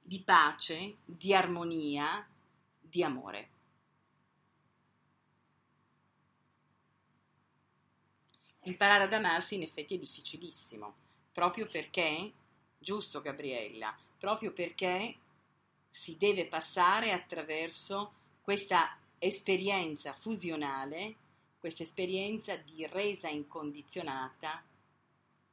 di 0.00 0.20
pace, 0.20 0.98
di 1.04 1.34
armonia, 1.34 2.26
di 2.80 3.02
amore. 3.02 3.50
Imparare 8.62 9.04
ad 9.04 9.12
amarsi 9.12 9.54
in 9.54 9.62
effetti 9.62 9.94
è 9.94 9.98
difficilissimo, 9.98 11.07
proprio 11.38 11.68
perché, 11.68 12.32
giusto 12.80 13.22
Gabriella, 13.22 13.96
proprio 14.18 14.50
perché 14.50 15.14
si 15.88 16.16
deve 16.18 16.46
passare 16.46 17.12
attraverso 17.12 18.12
questa 18.42 18.98
esperienza 19.18 20.14
fusionale, 20.14 21.14
questa 21.60 21.84
esperienza 21.84 22.56
di 22.56 22.84
resa 22.88 23.28
incondizionata 23.28 24.60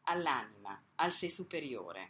all'anima, 0.05 0.81
al 0.95 1.11
sé 1.11 1.29
superiore. 1.29 2.09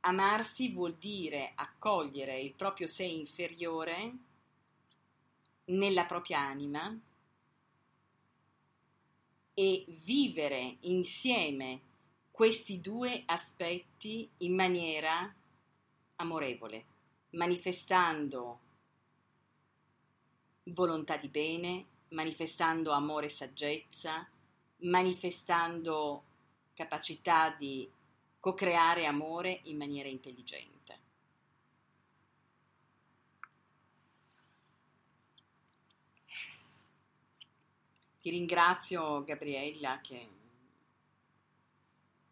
Amarsi 0.00 0.68
vuol 0.68 0.96
dire 0.96 1.52
accogliere 1.54 2.38
il 2.38 2.52
proprio 2.52 2.86
sé 2.86 3.04
inferiore 3.04 4.12
nella 5.64 6.04
propria 6.04 6.40
anima 6.40 6.94
e 9.60 9.84
vivere 10.04 10.78
insieme 10.80 11.80
questi 12.30 12.80
due 12.80 13.24
aspetti 13.26 14.26
in 14.38 14.54
maniera 14.54 15.30
amorevole, 16.16 16.84
manifestando 17.32 18.60
volontà 20.62 21.18
di 21.18 21.28
bene, 21.28 21.84
manifestando 22.08 22.92
amore 22.92 23.26
e 23.26 23.28
saggezza, 23.28 24.26
manifestando 24.78 26.22
capacità 26.72 27.50
di 27.50 27.86
co-creare 28.38 29.04
amore 29.04 29.60
in 29.64 29.76
maniera 29.76 30.08
intelligente. 30.08 30.79
Ti 38.20 38.28
ringrazio 38.28 39.24
Gabriella 39.24 39.98
che 40.02 40.28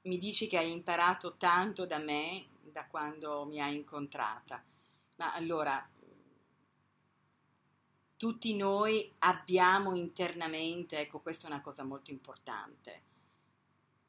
mi 0.03 0.19
dici 0.19 0.47
che 0.47 0.59
hai 0.59 0.71
imparato 0.71 1.37
tanto 1.39 1.87
da 1.87 1.97
me 1.97 2.45
da 2.61 2.87
quando 2.87 3.47
mi 3.47 3.59
hai 3.59 3.75
incontrata. 3.75 4.63
Ma 5.17 5.33
allora, 5.33 5.89
tutti 8.19 8.55
noi 8.55 9.15
abbiamo 9.21 9.95
internamente, 9.95 10.99
ecco 10.99 11.21
questa 11.21 11.49
è 11.49 11.51
una 11.51 11.63
cosa 11.63 11.85
molto 11.85 12.11
importante, 12.11 13.05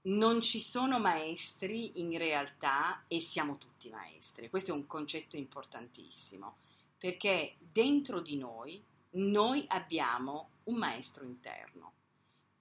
non 0.01 0.41
ci 0.41 0.59
sono 0.59 0.99
maestri 0.99 2.01
in 2.01 2.17
realtà 2.17 3.05
e 3.07 3.21
siamo 3.21 3.57
tutti 3.57 3.89
maestri. 3.89 4.49
Questo 4.49 4.71
è 4.71 4.73
un 4.73 4.85
concetto 4.85 5.37
importantissimo, 5.37 6.57
perché 6.97 7.55
dentro 7.57 8.19
di 8.19 8.35
noi 8.35 8.83
noi 9.11 9.63
abbiamo 9.69 10.49
un 10.69 10.75
maestro 10.75 11.25
interno. 11.25 11.93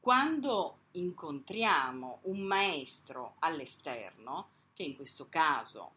Quando 0.00 0.78
incontriamo 0.92 2.20
un 2.22 2.40
maestro 2.40 3.36
all'esterno, 3.40 4.48
che 4.72 4.82
in 4.82 4.96
questo 4.96 5.28
caso, 5.28 5.92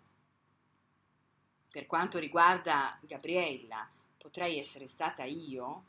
per 1.70 1.86
quanto 1.86 2.20
riguarda 2.20 2.98
Gabriella, 3.02 3.88
potrei 4.18 4.60
essere 4.60 4.88
stata 4.88 5.24
io 5.24 5.86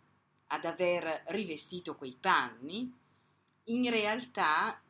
ad 0.48 0.64
aver 0.64 1.24
rivestito 1.26 1.96
quei 1.96 2.16
panni, 2.18 2.96
in 3.64 3.90
realtà 3.90 4.80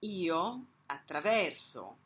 io, 0.00 0.64
attraverso 0.86 1.98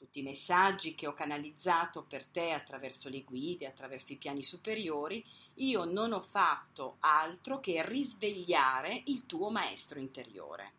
tutti 0.00 0.20
i 0.20 0.22
messaggi 0.22 0.94
che 0.94 1.06
ho 1.06 1.12
canalizzato 1.12 2.04
per 2.04 2.24
te 2.24 2.52
attraverso 2.52 3.10
le 3.10 3.22
guide, 3.22 3.66
attraverso 3.66 4.14
i 4.14 4.16
piani 4.16 4.42
superiori, 4.42 5.22
io 5.56 5.84
non 5.84 6.14
ho 6.14 6.22
fatto 6.22 6.96
altro 7.00 7.60
che 7.60 7.86
risvegliare 7.86 9.02
il 9.04 9.26
tuo 9.26 9.50
maestro 9.50 9.98
interiore. 9.98 10.72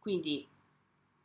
Quindi 0.00 0.44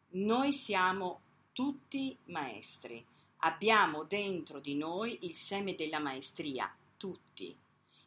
noi 0.09 0.53
siamo 0.53 1.21
tutti 1.53 2.15
maestri, 2.25 3.03
abbiamo 3.37 4.03
dentro 4.03 4.59
di 4.59 4.75
noi 4.75 5.17
il 5.21 5.33
seme 5.33 5.73
della 5.73 5.99
maestria, 5.99 6.71
tutti. 6.97 7.57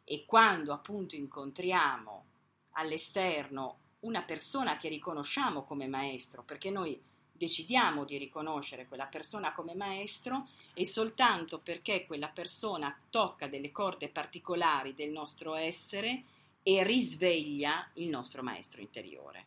E 0.05 0.23
quando 0.25 0.71
appunto 0.71 1.15
incontriamo 1.15 2.25
all'esterno 2.71 3.79
una 3.99 4.21
persona 4.21 4.77
che 4.77 4.87
riconosciamo 4.87 5.65
come 5.65 5.87
maestro, 5.87 6.43
perché 6.43 6.69
noi 6.69 6.97
decidiamo 7.37 8.03
di 8.03 8.17
riconoscere 8.17 8.87
quella 8.87 9.05
persona 9.05 9.51
come 9.53 9.75
maestro 9.75 10.47
e 10.73 10.85
soltanto 10.85 11.59
perché 11.59 12.05
quella 12.05 12.27
persona 12.27 12.95
tocca 13.09 13.47
delle 13.47 13.71
corde 13.71 14.09
particolari 14.09 14.93
del 14.93 15.11
nostro 15.11 15.55
essere 15.55 16.23
e 16.63 16.83
risveglia 16.83 17.89
il 17.93 18.09
nostro 18.09 18.43
maestro 18.43 18.81
interiore. 18.81 19.45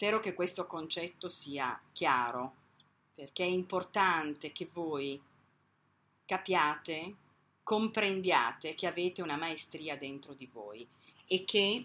Spero 0.00 0.18
che 0.18 0.34
questo 0.34 0.66
concetto 0.66 1.28
sia 1.28 1.78
chiaro, 1.92 2.54
perché 3.14 3.44
è 3.44 3.48
importante 3.48 4.50
che 4.50 4.68
voi 4.72 5.20
capiate, 6.24 7.14
comprendiate 7.62 8.74
che 8.74 8.86
avete 8.86 9.20
una 9.20 9.36
maestria 9.36 9.96
dentro 9.96 10.32
di 10.32 10.46
voi 10.46 10.88
e 11.32 11.44
che 11.44 11.84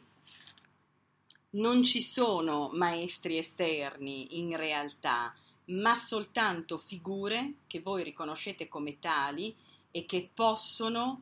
non 1.52 1.84
ci 1.84 2.02
sono 2.02 2.72
maestri 2.74 3.38
esterni 3.38 4.40
in 4.40 4.58
realtà, 4.58 5.36
ma 5.66 5.96
soltanto 5.96 6.80
figure 6.80 7.58
che 7.68 7.80
voi 7.80 8.04
riconoscete 8.04 8.68
come 8.68 8.98
tali 8.98 9.56
e 9.92 10.06
che 10.06 10.32
possono 10.34 11.22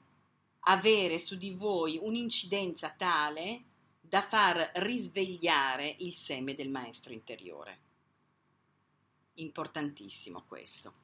avere 0.61 1.19
su 1.19 1.35
di 1.35 1.51
voi 1.51 1.99
un'incidenza 2.01 2.91
tale 2.97 3.63
da 3.99 4.21
far 4.21 4.71
risvegliare 4.75 5.93
il 5.99 6.13
seme 6.13 6.55
del 6.55 6.69
maestro 6.69 7.11
interiore. 7.11 7.79
Importantissimo 9.33 10.45
questo. 10.47 11.02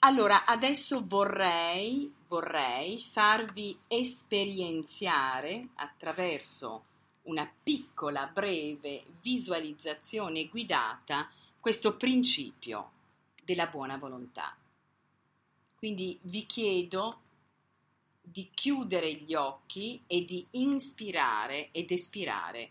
Allora, 0.00 0.44
adesso 0.44 1.04
vorrei, 1.04 2.12
vorrei 2.28 3.00
farvi 3.00 3.76
esperienziare 3.88 5.70
attraverso 5.74 6.84
una 7.22 7.50
piccola, 7.62 8.28
breve 8.28 9.04
visualizzazione 9.20 10.46
guidata 10.46 11.28
questo 11.58 11.96
principio 11.96 12.92
della 13.42 13.66
buona 13.66 13.96
volontà. 13.96 14.56
Quindi 15.74 16.16
vi 16.22 16.46
chiedo 16.46 17.20
di 18.20 18.50
chiudere 18.54 19.12
gli 19.14 19.34
occhi 19.34 20.00
e 20.06 20.24
di 20.24 20.46
inspirare 20.52 21.70
ed 21.72 21.90
espirare 21.90 22.70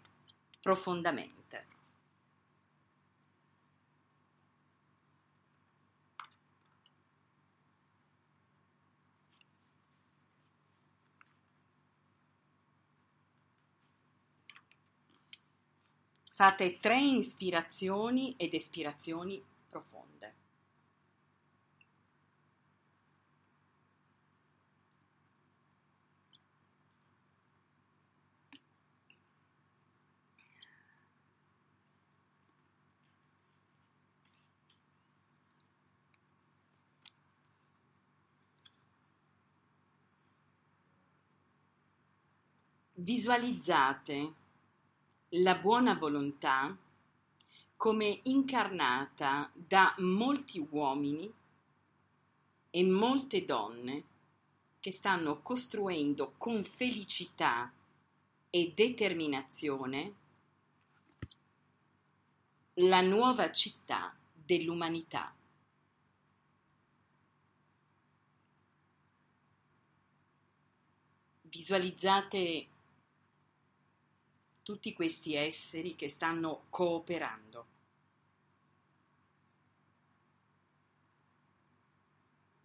profondamente. 0.62 1.37
Fate 16.38 16.78
tre 16.80 17.00
ispirazioni 17.02 18.36
ed 18.38 18.54
espirazioni 18.54 19.44
profonde. 19.68 20.36
Visualizzate 42.94 44.34
la 45.32 45.56
buona 45.56 45.94
volontà 45.94 46.76
come 47.76 48.20
incarnata 48.24 49.52
da 49.54 49.94
molti 50.00 50.66
uomini 50.70 51.32
e 52.70 52.84
molte 52.84 53.44
donne 53.44 54.04
che 54.80 54.92
stanno 54.92 55.42
costruendo 55.42 56.34
con 56.38 56.64
felicità 56.64 57.72
e 58.50 58.72
determinazione 58.74 60.14
la 62.76 63.02
nuova 63.02 63.52
città 63.52 64.16
dell'umanità. 64.34 65.34
Visualizzate 71.42 72.68
tutti 74.68 74.92
questi 74.92 75.34
esseri 75.34 75.96
che 75.96 76.10
stanno 76.10 76.66
cooperando. 76.70 77.66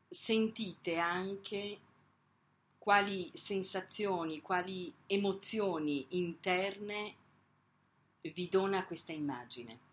Sentite 0.08 0.96
anche 0.96 1.78
quali 2.76 3.30
sensazioni, 3.34 4.40
quali 4.40 4.92
emozioni 5.06 6.04
interne 6.16 7.14
vi 8.22 8.48
dona 8.48 8.84
questa 8.84 9.12
immagine. 9.12 9.91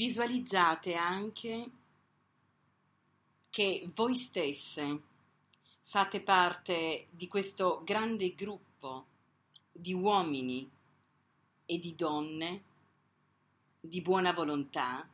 Visualizzate 0.00 0.94
anche 0.94 1.70
che 3.50 3.86
voi 3.94 4.16
stesse 4.16 5.02
fate 5.82 6.22
parte 6.22 7.08
di 7.10 7.28
questo 7.28 7.82
grande 7.84 8.34
gruppo 8.34 9.04
di 9.70 9.92
uomini 9.92 10.70
e 11.66 11.78
di 11.78 11.94
donne 11.94 12.62
di 13.78 14.00
buona 14.00 14.32
volontà 14.32 15.06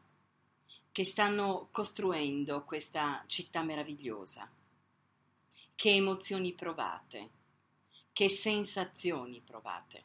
che 0.93 1.05
stanno 1.05 1.66
costruendo 1.72 2.62
questa 2.62 3.24
città 3.26 3.64
meravigliosa. 3.64 4.49
Che 5.74 5.91
emozioni 5.91 6.53
provate, 6.53 7.30
che 8.12 8.28
sensazioni 8.28 9.43
provate. 9.45 10.05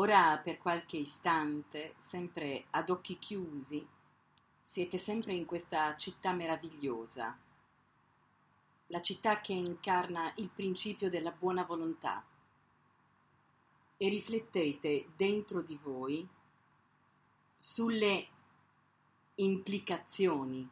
Ora 0.00 0.38
per 0.38 0.56
qualche 0.56 0.96
istante, 0.96 1.94
sempre 1.98 2.64
ad 2.70 2.88
occhi 2.88 3.18
chiusi, 3.18 3.86
siete 4.62 4.96
sempre 4.96 5.34
in 5.34 5.44
questa 5.44 5.94
città 5.96 6.32
meravigliosa, 6.32 7.36
la 8.86 9.00
città 9.02 9.42
che 9.42 9.52
incarna 9.52 10.32
il 10.36 10.48
principio 10.48 11.10
della 11.10 11.32
buona 11.32 11.64
volontà. 11.64 12.24
E 13.98 14.08
riflettete 14.08 15.10
dentro 15.14 15.60
di 15.60 15.78
voi 15.82 16.26
sulle 17.54 18.26
implicazioni 19.34 20.66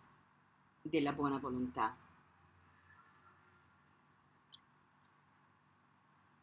della 0.80 1.12
buona 1.12 1.36
volontà. 1.36 1.94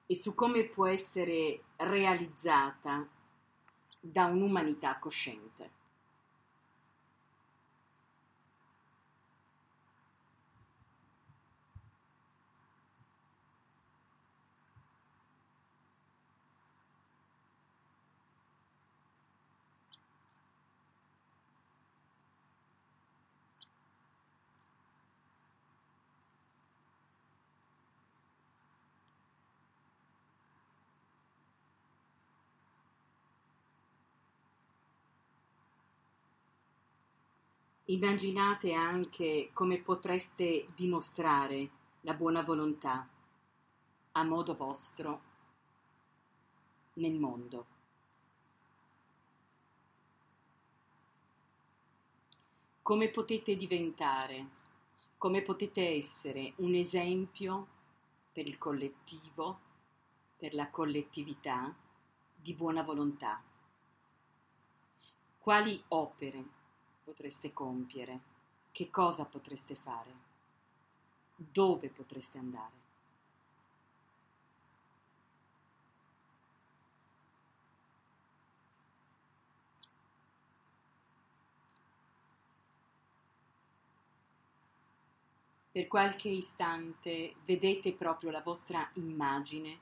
E 0.05 0.15
su 0.15 0.33
come 0.35 0.65
può 0.65 0.87
essere 0.87 1.61
realizzata 1.77 3.07
da 3.99 4.25
un'umanità 4.25 4.97
cosciente. 4.99 5.71
Immaginate 37.87 38.73
anche 38.73 39.51
come 39.53 39.79
potreste 39.79 40.65
dimostrare 40.73 41.69
la 42.01 42.15
buona 42.15 42.41
volontà 42.41 43.07
a 44.13 44.23
modo 44.23 44.55
vostro 44.55 45.21
nel 46.93 47.13
mondo. 47.13 47.65
Come 52.81 53.09
potete 53.09 53.55
diventare, 53.55 54.47
come 55.19 55.43
potete 55.43 55.87
essere 55.87 56.53
un 56.57 56.73
esempio 56.73 57.67
per 58.31 58.47
il 58.47 58.57
collettivo, 58.57 59.59
per 60.35 60.55
la 60.55 60.71
collettività 60.71 61.71
di 62.35 62.53
buona 62.55 62.81
volontà. 62.81 63.39
Quali 65.37 65.83
opere 65.89 66.54
potreste 67.05 67.53
compiere, 67.53 68.19
che 68.71 68.89
cosa 68.89 69.25
potreste 69.25 69.75
fare, 69.75 70.11
dove 71.35 71.89
potreste 71.89 72.39
andare. 72.39 72.83
Per 85.71 85.87
qualche 85.87 86.29
istante 86.29 87.35
vedete 87.45 87.93
proprio 87.93 88.31
la 88.31 88.41
vostra 88.41 88.89
immagine 88.93 89.77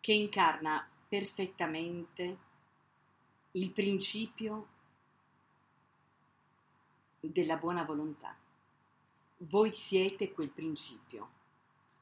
che 0.00 0.12
incarna 0.12 0.86
perfettamente 1.08 2.38
il 3.52 3.70
principio 3.70 4.74
della 7.32 7.56
buona 7.56 7.84
volontà. 7.84 8.36
Voi 9.38 9.70
siete 9.70 10.32
quel 10.32 10.50
principio, 10.50 11.28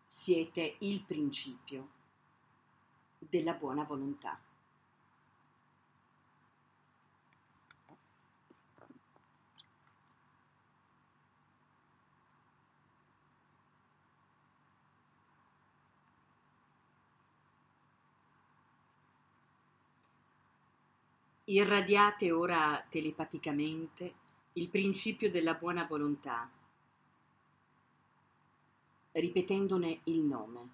siete 0.07 0.77
il 0.81 1.03
principio 1.03 1.89
della 3.19 3.55
buona 3.55 3.85
volontà. 3.85 4.39
Irradiate 21.47 22.33
ora 22.33 22.83
telepaticamente 22.89 24.15
il 24.57 24.69
principio 24.69 25.31
della 25.31 25.55
buona 25.55 25.85
volontà, 25.85 26.49
ripetendone 29.13 30.01
il 30.05 30.21
nome. 30.21 30.69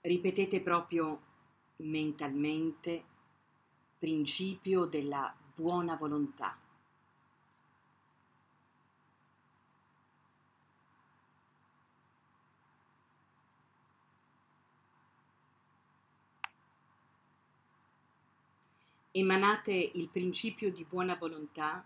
Ripetete 0.00 0.60
proprio 0.60 1.20
mentalmente 1.78 3.04
principio 3.98 4.84
della 4.84 5.34
buona 5.54 5.96
volontà. 5.96 6.56
Emanate 19.10 19.72
il 19.72 20.08
principio 20.08 20.70
di 20.70 20.84
buona 20.84 21.16
volontà 21.16 21.84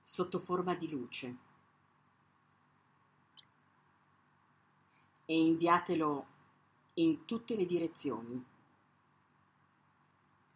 sotto 0.00 0.38
forma 0.38 0.74
di 0.74 0.88
luce 0.88 1.36
e 5.24 5.34
inviatelo 5.34 6.26
in 6.94 7.24
tutte 7.24 7.56
le 7.56 7.64
direzioni, 7.64 8.44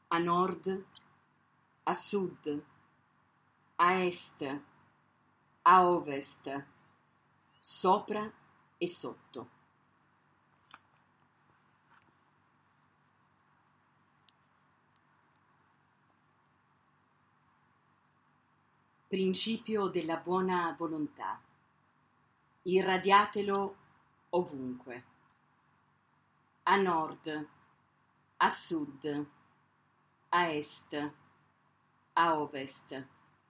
a 0.09 0.19
nord, 0.19 0.85
a 1.85 1.95
sud, 1.95 2.64
a 3.77 3.93
est, 4.03 4.61
a 5.62 5.89
ovest, 5.89 6.67
sopra 7.59 8.31
e 8.77 8.89
sotto. 8.89 9.56
Principio 19.17 19.87
della 19.87 20.17
buona 20.19 20.75
volontà. 20.77 21.41
Irradiatelo 22.64 23.77
ovunque. 24.29 25.05
A 26.64 26.77
nord, 26.77 27.49
a 28.37 28.51
sud, 28.51 29.27
a 30.29 30.49
est, 30.51 31.12
a 32.12 32.39
ovest, 32.39 33.07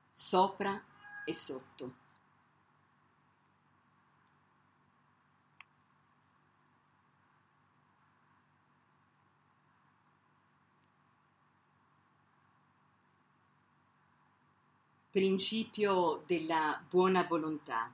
sopra 0.09 0.81
e 1.25 1.35
sotto. 1.35 1.95
Principio 15.17 16.25
della 16.27 16.79
buona 16.87 17.23
volontà. 17.23 17.91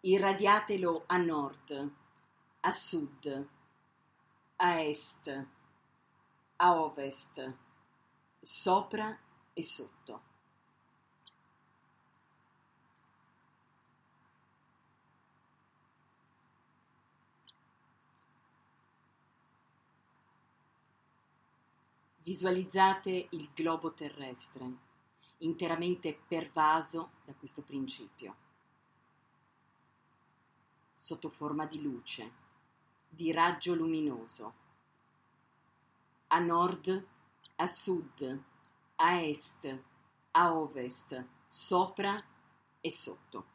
Irradiatelo 0.00 1.04
a 1.06 1.16
nord, 1.16 1.90
a 2.60 2.72
sud, 2.72 3.48
a 4.56 4.80
est, 4.82 5.46
a 6.56 6.82
ovest, 6.82 7.56
sopra 8.40 9.18
e 9.54 9.62
sotto. 9.62 10.22
Visualizzate 22.18 23.28
il 23.30 23.48
globo 23.54 23.94
terrestre 23.94 24.90
interamente 25.42 26.18
pervaso 26.26 27.10
da 27.24 27.34
questo 27.34 27.62
principio, 27.62 28.36
sotto 30.94 31.28
forma 31.28 31.66
di 31.66 31.80
luce, 31.80 32.32
di 33.08 33.32
raggio 33.32 33.74
luminoso, 33.74 34.54
a 36.28 36.38
nord, 36.38 37.06
a 37.56 37.66
sud, 37.66 38.42
a 38.96 39.20
est, 39.20 39.82
a 40.30 40.54
ovest, 40.54 41.24
sopra 41.46 42.22
e 42.80 42.90
sotto. 42.90 43.51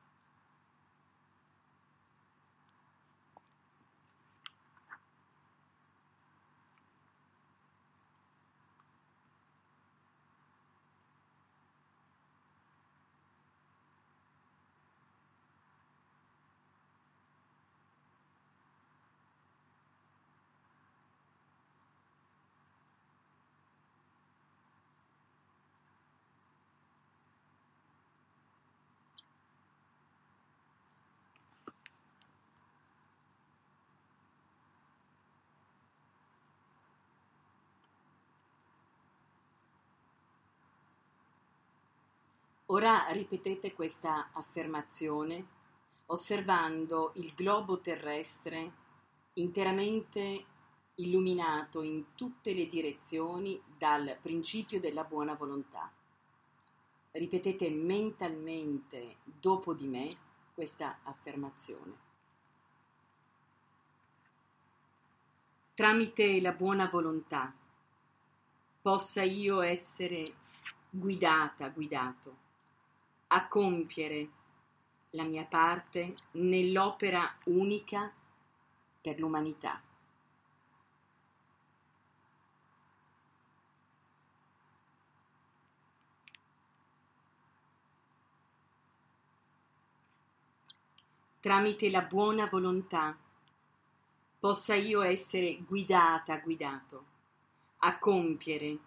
Ora 42.78 43.08
ripetete 43.10 43.74
questa 43.74 44.30
affermazione 44.34 45.48
osservando 46.06 47.12
il 47.16 47.34
globo 47.34 47.80
terrestre 47.82 48.72
interamente 49.34 50.46
illuminato 50.94 51.82
in 51.82 52.14
tutte 52.14 52.54
le 52.54 52.70
direzioni 52.70 53.60
dal 53.80 54.16
principio 54.22 54.80
della 54.80 55.04
buona 55.04 55.34
volontà. 55.34 55.92
Ripetete 57.14 57.68
mentalmente 57.72 59.16
dopo 59.24 59.74
di 59.74 59.88
me 59.88 60.16
questa 60.54 61.00
affermazione. 61.02 61.98
Tramite 65.74 66.40
la 66.42 66.52
buona 66.52 66.86
volontà 66.86 67.52
possa 68.80 69.24
io 69.24 69.62
essere 69.62 70.32
guidata, 70.92 71.70
guidato 71.70 72.46
a 73.28 73.48
compiere 73.48 74.30
la 75.12 75.24
mia 75.24 75.44
parte 75.44 76.16
nell'opera 76.32 77.38
unica 77.46 78.12
per 79.02 79.20
l'umanità. 79.20 79.82
Tramite 91.40 91.90
la 91.90 92.02
buona 92.02 92.48
volontà 92.48 93.18
possa 94.40 94.76
io 94.76 95.02
essere 95.02 95.58
guidata, 95.66 96.38
guidato 96.40 97.06
a 97.80 97.98
compiere 97.98 98.78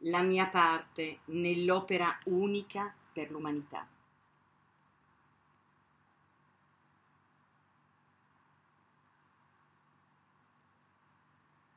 la 0.00 0.20
mia 0.20 0.46
parte 0.46 1.20
nell'opera 1.26 2.18
unica 2.24 2.94
per 3.16 3.30
l'umanità. 3.30 3.88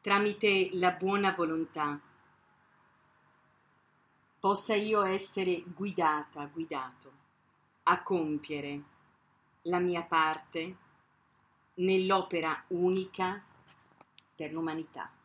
Tramite 0.02 0.70
la 0.74 0.92
buona 0.92 1.32
volontà 1.32 1.98
possa 4.38 4.76
io 4.76 5.04
essere 5.04 5.64
guidata, 5.64 6.46
guidato 6.48 7.12
a 7.84 8.02
compiere 8.02 8.82
la 9.64 9.80
mia 9.80 10.02
parte 10.04 10.76
nell'opera 11.76 12.66
unica 12.68 13.42
per 14.36 14.52
l'umanità. 14.52 15.19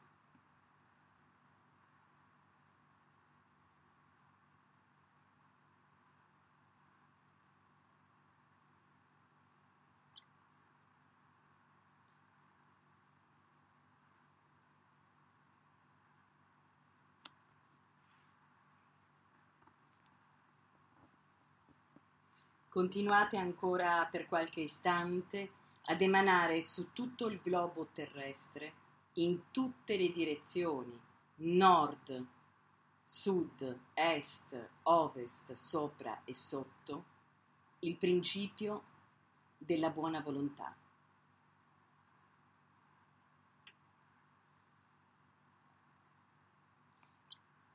Continuate 22.74 23.36
ancora 23.36 24.04
per 24.10 24.26
qualche 24.26 24.62
istante 24.62 25.48
ad 25.84 26.00
emanare 26.00 26.60
su 26.60 26.92
tutto 26.92 27.28
il 27.28 27.40
globo 27.40 27.86
terrestre, 27.92 28.72
in 29.12 29.52
tutte 29.52 29.96
le 29.96 30.10
direzioni, 30.10 31.00
nord, 31.36 32.26
sud, 33.00 33.78
est, 33.94 34.70
ovest, 34.82 35.52
sopra 35.52 36.22
e 36.24 36.34
sotto, 36.34 37.04
il 37.78 37.94
principio 37.94 38.82
della 39.56 39.90
buona 39.90 40.20
volontà. 40.20 40.76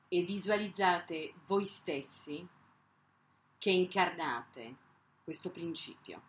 E 0.10 0.22
visualizzate 0.24 1.36
voi 1.46 1.64
stessi 1.64 2.46
che 3.58 3.70
incarnate 3.72 4.88
questo 5.30 5.52
principio. 5.52 6.22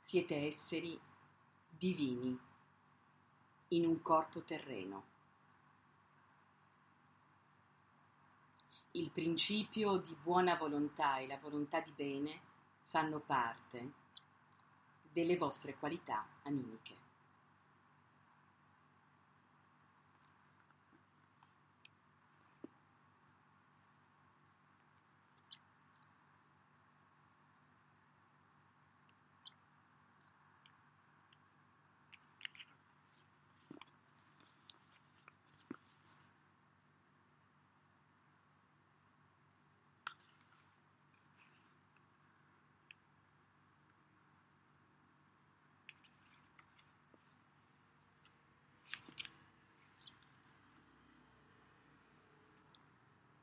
Siete 0.00 0.46
esseri 0.46 0.96
divini, 1.68 2.38
in 3.70 3.84
un 3.84 4.00
corpo 4.00 4.44
terreno. 4.44 5.06
Il 8.92 9.10
principio 9.10 9.96
di 9.96 10.16
buona 10.22 10.54
volontà 10.54 11.18
e 11.18 11.26
la 11.26 11.38
volontà 11.38 11.80
di 11.80 11.90
bene 11.90 12.40
fanno 12.84 13.18
parte 13.18 13.92
delle 15.10 15.36
vostre 15.36 15.74
qualità 15.74 16.24
animiche. 16.44 17.07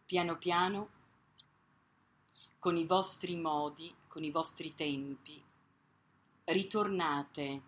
Piano 0.06 0.38
piano, 0.38 0.90
con 2.60 2.78
i 2.78 2.86
vostri 2.86 3.36
modi, 3.36 3.94
con 4.08 4.24
i 4.24 4.32
vostri 4.32 4.76
tempi, 4.76 5.44
ritornate 6.46 7.62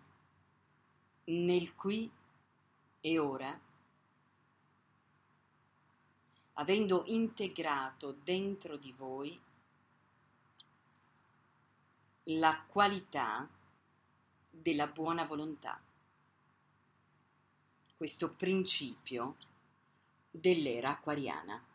nel 1.24 1.74
qui 1.74 2.10
e 3.00 3.18
ora, 3.18 3.60
avendo 6.54 7.04
integrato 7.06 8.16
dentro 8.22 8.76
di 8.76 8.92
voi 8.92 9.40
la 12.24 12.64
qualità 12.66 13.48
della 14.50 14.86
buona 14.86 15.24
volontà, 15.24 15.80
questo 17.96 18.28
principio 18.30 19.36
dell'era 20.30 20.90
acquariana. 20.90 21.67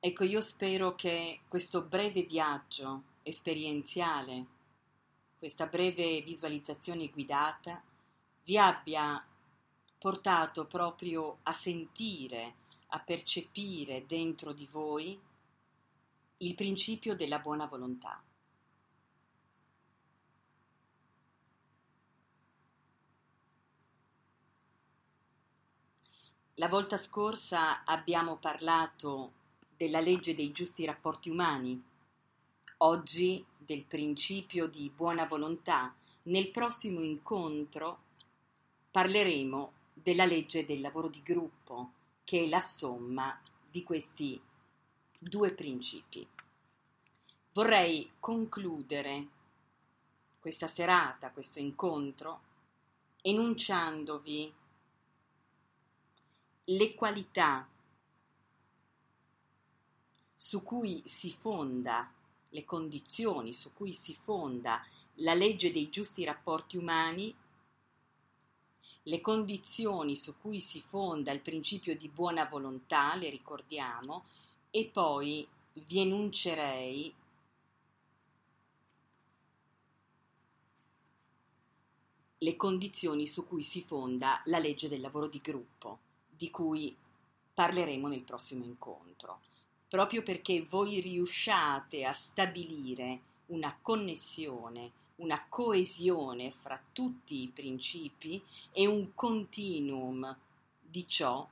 Ecco, 0.00 0.22
io 0.22 0.40
spero 0.40 0.94
che 0.94 1.40
questo 1.48 1.82
breve 1.82 2.22
viaggio 2.22 3.02
esperienziale, 3.24 4.46
questa 5.36 5.66
breve 5.66 6.20
visualizzazione 6.20 7.08
guidata, 7.08 7.82
vi 8.44 8.56
abbia 8.56 9.20
portato 9.98 10.66
proprio 10.66 11.38
a 11.42 11.52
sentire, 11.52 12.54
a 12.90 13.00
percepire 13.00 14.06
dentro 14.06 14.52
di 14.52 14.66
voi 14.66 15.20
il 16.38 16.54
principio 16.54 17.16
della 17.16 17.40
buona 17.40 17.66
volontà. 17.66 18.22
La 26.54 26.68
volta 26.68 26.96
scorsa 26.96 27.82
abbiamo 27.82 28.36
parlato 28.36 29.37
della 29.78 30.00
legge 30.00 30.34
dei 30.34 30.50
giusti 30.50 30.84
rapporti 30.84 31.30
umani, 31.30 31.80
oggi 32.78 33.44
del 33.56 33.84
principio 33.84 34.66
di 34.66 34.90
buona 34.94 35.24
volontà. 35.24 35.94
Nel 36.24 36.50
prossimo 36.50 37.00
incontro 37.00 38.00
parleremo 38.90 39.72
della 39.94 40.24
legge 40.24 40.66
del 40.66 40.80
lavoro 40.80 41.06
di 41.08 41.22
gruppo, 41.22 41.92
che 42.24 42.42
è 42.42 42.48
la 42.48 42.60
somma 42.60 43.40
di 43.70 43.84
questi 43.84 44.38
due 45.16 45.52
principi. 45.52 46.26
Vorrei 47.52 48.10
concludere 48.18 49.26
questa 50.40 50.66
serata, 50.66 51.30
questo 51.30 51.60
incontro, 51.60 52.40
enunciandovi 53.22 54.52
le 56.64 56.94
qualità 56.94 57.66
su 60.40 60.62
cui 60.62 61.02
si 61.04 61.32
fonda, 61.32 62.08
le 62.50 62.64
condizioni 62.64 63.52
su 63.52 63.72
cui 63.74 63.92
si 63.92 64.14
fonda 64.14 64.86
la 65.14 65.34
legge 65.34 65.72
dei 65.72 65.90
giusti 65.90 66.22
rapporti 66.22 66.76
umani, 66.76 67.34
le 69.02 69.20
condizioni 69.20 70.14
su 70.14 70.36
cui 70.40 70.60
si 70.60 70.80
fonda 70.80 71.32
il 71.32 71.40
principio 71.40 71.96
di 71.96 72.08
buona 72.08 72.44
volontà, 72.44 73.16
le 73.16 73.30
ricordiamo, 73.30 74.26
e 74.70 74.84
poi 74.84 75.44
vi 75.72 75.98
enuncerei 75.98 77.12
le 82.38 82.56
condizioni 82.56 83.26
su 83.26 83.44
cui 83.44 83.64
si 83.64 83.82
fonda 83.82 84.40
la 84.44 84.60
legge 84.60 84.88
del 84.88 85.00
lavoro 85.00 85.26
di 85.26 85.40
gruppo, 85.40 85.98
di 86.30 86.48
cui 86.48 86.96
parleremo 87.52 88.06
nel 88.06 88.22
prossimo 88.22 88.62
incontro 88.62 89.47
proprio 89.88 90.22
perché 90.22 90.62
voi 90.62 91.00
riusciate 91.00 92.04
a 92.04 92.12
stabilire 92.12 93.20
una 93.46 93.76
connessione, 93.80 94.90
una 95.16 95.46
coesione 95.48 96.52
fra 96.52 96.80
tutti 96.92 97.42
i 97.42 97.48
principi 97.48 98.40
e 98.72 98.86
un 98.86 99.14
continuum 99.14 100.36
di 100.80 101.08
ciò 101.08 101.48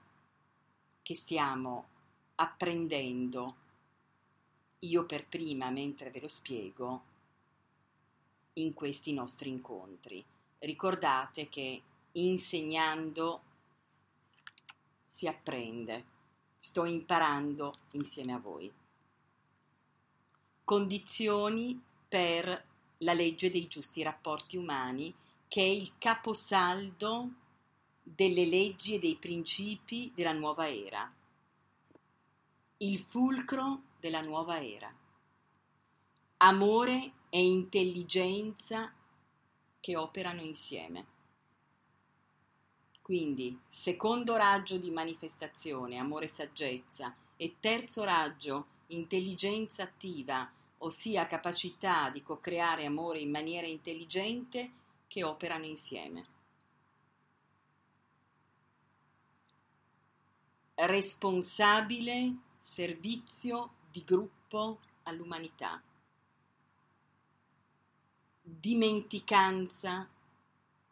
che 1.03 1.15
stiamo 1.15 1.87
apprendendo 2.37 3.55
io 4.81 5.05
per 5.05 5.27
prima 5.27 5.71
mentre 5.71 6.11
ve 6.11 6.21
lo 6.21 6.29
spiego 6.29 7.03
in 8.55 8.75
questi 8.75 9.13
nostri 9.13 9.51
incontri. 9.51 10.23
Ricordate 10.59 11.49
che 11.49 11.83
insegnando 12.13 13.41
si 15.07 15.27
apprende. 15.27 16.15
Sto 16.67 16.85
imparando 16.85 17.73
insieme 17.93 18.33
a 18.33 18.41
voi. 18.41 18.69
Condizioni 20.65 21.81
per 22.09 22.67
la 22.99 23.13
legge 23.13 23.53
dei 23.53 23.69
giusti 23.69 24.03
rapporti 24.03 24.57
umani, 24.57 25.15
che 25.47 25.61
è 25.61 25.65
il 25.65 25.93
caposaldo 25.97 27.29
delle 28.03 28.45
leggi 28.47 28.97
e 28.97 28.99
dei 28.99 29.15
principi 29.15 30.11
della 30.13 30.33
nuova 30.33 30.69
era, 30.69 31.09
il 32.79 32.99
fulcro 32.99 33.83
della 34.01 34.23
nuova 34.23 34.61
era. 34.61 34.93
Amore 36.39 37.13
e 37.31 37.45
intelligenza 37.45 38.93
che 39.79 39.97
operano 39.97 40.43
insieme. 40.43 41.15
Quindi, 43.07 43.57
secondo 43.69 44.35
raggio 44.35 44.79
di 44.79 44.91
manifestazione, 44.91 45.97
amore 45.97 46.25
e 46.25 46.29
saggezza, 46.29 47.15
e 47.37 47.55
terzo 47.61 48.03
raggio, 48.03 48.67
intelligenza 48.89 49.85
attiva, 49.85 50.51
ossia 50.79 51.29
capacità 51.29 52.11
di 52.11 52.25
co-creare 52.25 52.85
amore 52.85 53.21
in 53.21 53.31
maniera 53.31 53.69
intelligente 53.69 54.71
che 55.07 55.23
operano 55.23 55.67
insieme. 55.67 56.25
Responsabile 60.75 62.35
servizio 62.61 63.75
di 63.89 64.03
gruppo 64.03 64.81
all'umanità. 65.05 65.81
Dimenticanza 68.43 70.09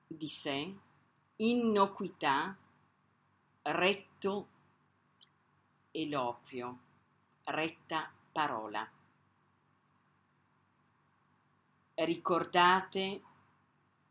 di 0.06 0.28
sé 0.28 0.74
innocuità, 1.36 2.56
retto 3.62 4.48
eloquio, 5.90 6.78
retta 7.44 8.10
parola. 8.32 8.88
Ricordate 11.94 13.22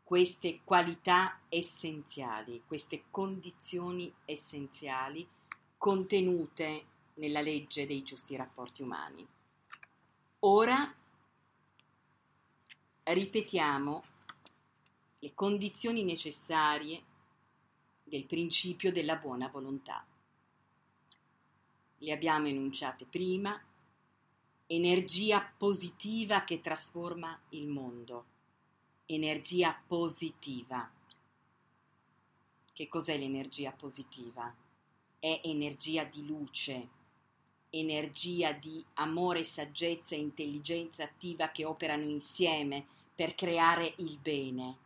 queste 0.02 0.60
qualità 0.64 1.40
essenziali, 1.48 2.62
queste 2.66 3.04
condizioni 3.10 4.12
essenziali 4.24 5.26
contenute 5.78 6.86
nella 7.14 7.40
legge 7.40 7.86
dei 7.86 8.02
giusti 8.02 8.36
rapporti 8.36 8.82
umani. 8.82 9.26
Ora 10.40 10.94
ripetiamo 13.02 14.04
le 15.18 15.34
condizioni 15.34 16.04
necessarie 16.04 17.02
del 18.04 18.24
principio 18.26 18.92
della 18.92 19.16
buona 19.16 19.48
volontà. 19.48 20.06
Le 21.98 22.12
abbiamo 22.12 22.46
enunciate 22.46 23.06
prima, 23.06 23.60
energia 24.66 25.52
positiva 25.56 26.44
che 26.44 26.60
trasforma 26.60 27.38
il 27.50 27.66
mondo, 27.66 28.26
energia 29.06 29.78
positiva. 29.86 30.90
Che 32.72 32.88
cos'è 32.88 33.16
l'energia 33.16 33.72
positiva? 33.72 34.54
È 35.18 35.40
energia 35.44 36.04
di 36.04 36.26
luce, 36.26 36.88
energia 37.70 38.52
di 38.52 38.84
amore, 38.94 39.42
saggezza 39.42 40.14
e 40.14 40.18
intelligenza 40.18 41.04
attiva 41.04 41.48
che 41.48 41.64
operano 41.64 42.04
insieme 42.04 42.86
per 43.14 43.34
creare 43.34 43.94
il 43.98 44.18
bene. 44.18 44.76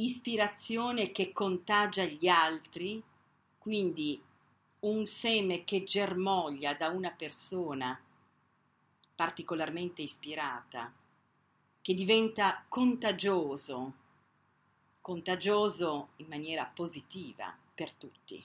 Ispirazione 0.00 1.10
che 1.10 1.32
contagia 1.32 2.04
gli 2.04 2.28
altri, 2.28 3.02
quindi 3.58 4.22
un 4.80 5.06
seme 5.06 5.64
che 5.64 5.82
germoglia 5.82 6.74
da 6.74 6.86
una 6.86 7.10
persona 7.10 8.00
particolarmente 9.16 10.02
ispirata, 10.02 10.92
che 11.82 11.94
diventa 11.94 12.64
contagioso, 12.68 13.92
contagioso 15.00 16.10
in 16.18 16.28
maniera 16.28 16.64
positiva 16.64 17.52
per 17.74 17.90
tutti 17.94 18.44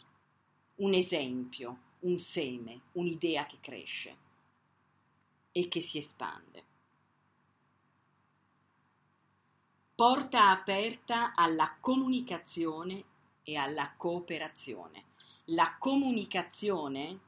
un 0.78 0.96
esempio, 0.96 1.78
un 2.00 2.18
seme, 2.18 2.80
un'idea 2.94 3.46
che 3.46 3.58
cresce 3.62 4.16
e 5.52 5.68
che 5.68 5.82
si 5.82 6.00
espande. 6.00 6.73
Porta 10.04 10.50
aperta 10.50 11.32
alla 11.34 11.78
comunicazione 11.80 13.06
e 13.42 13.56
alla 13.56 13.94
cooperazione. 13.96 15.06
La 15.46 15.78
comunicazione, 15.80 17.20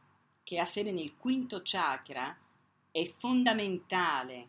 che 0.44 0.60
ha 0.60 0.66
sede 0.66 0.92
nel 0.92 1.16
quinto 1.16 1.62
chakra, 1.64 2.38
è 2.92 3.14
fondamentale 3.18 4.48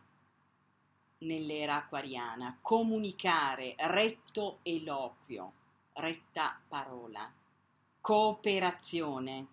nell'era 1.18 1.77
acquariana. 1.77 2.59
Comunicare, 2.61 3.77
retto 3.79 4.59
eloquio, 4.62 5.53
retta 5.93 6.61
parola 6.66 7.33
cooperazione, 8.01 9.47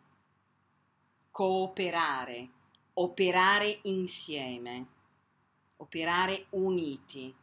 cooperare, 1.30 2.50
operare 2.94 3.82
insieme, 3.84 4.88
operare 5.78 6.48
uniti. 6.50 7.42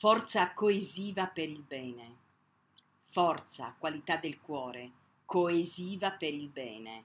Forza 0.00 0.52
coesiva 0.52 1.26
per 1.26 1.48
il 1.48 1.62
bene, 1.62 2.16
forza, 3.02 3.74
qualità 3.76 4.16
del 4.16 4.40
cuore, 4.40 4.92
coesiva 5.24 6.12
per 6.12 6.32
il 6.32 6.48
bene, 6.50 7.04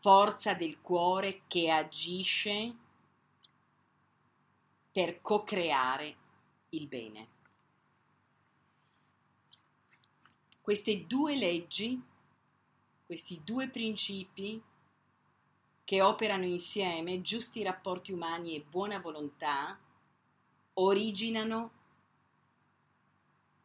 forza 0.00 0.54
del 0.54 0.80
cuore 0.80 1.42
che 1.46 1.70
agisce 1.70 2.74
per 4.90 5.20
co-creare 5.20 6.16
il 6.70 6.88
bene. 6.88 7.28
Queste 10.60 11.06
due 11.06 11.36
leggi, 11.36 12.02
questi 13.06 13.40
due 13.44 13.68
principi 13.68 14.60
che 15.84 16.02
operano 16.02 16.46
insieme, 16.46 17.22
giusti 17.22 17.62
rapporti 17.62 18.10
umani 18.10 18.56
e 18.56 18.64
buona 18.68 18.98
volontà, 18.98 19.78
originano 20.80 21.70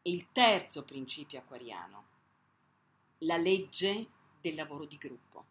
il 0.03 0.31
terzo 0.31 0.83
principio 0.83 1.39
acquariano, 1.39 2.03
la 3.19 3.37
legge 3.37 4.07
del 4.41 4.55
lavoro 4.55 4.85
di 4.85 4.97
gruppo. 4.97 5.45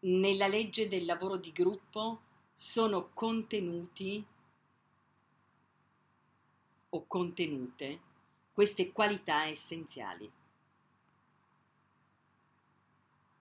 Nella 0.00 0.46
legge 0.46 0.88
del 0.88 1.04
lavoro 1.04 1.36
di 1.36 1.52
gruppo 1.52 2.20
sono 2.52 3.10
contenuti 3.12 4.24
o 6.92 7.04
contenute 7.06 8.00
queste 8.52 8.92
qualità 8.92 9.46
essenziali. 9.46 10.30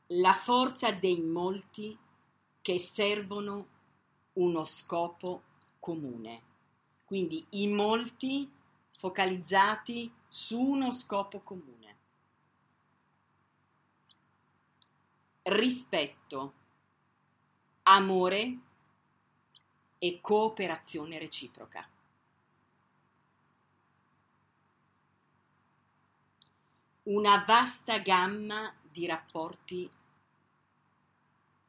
La 0.08 0.34
forza 0.34 0.92
dei 0.92 1.22
molti 1.22 1.98
che 2.62 2.80
servono 2.80 3.78
uno 4.40 4.64
scopo 4.66 5.44
comune. 5.80 6.42
Quindi 7.06 7.46
i 7.52 7.68
molti 7.68 8.50
focalizzati 8.98 10.12
su 10.28 10.60
uno 10.60 10.92
scopo 10.92 11.40
comune. 11.40 11.98
Rispetto, 15.42 16.54
amore 17.84 18.58
e 19.98 20.20
cooperazione 20.22 21.18
reciproca. 21.18 21.88
Una 27.04 27.44
vasta 27.46 27.98
gamma 27.98 28.72
di 28.84 29.06
rapporti 29.08 29.90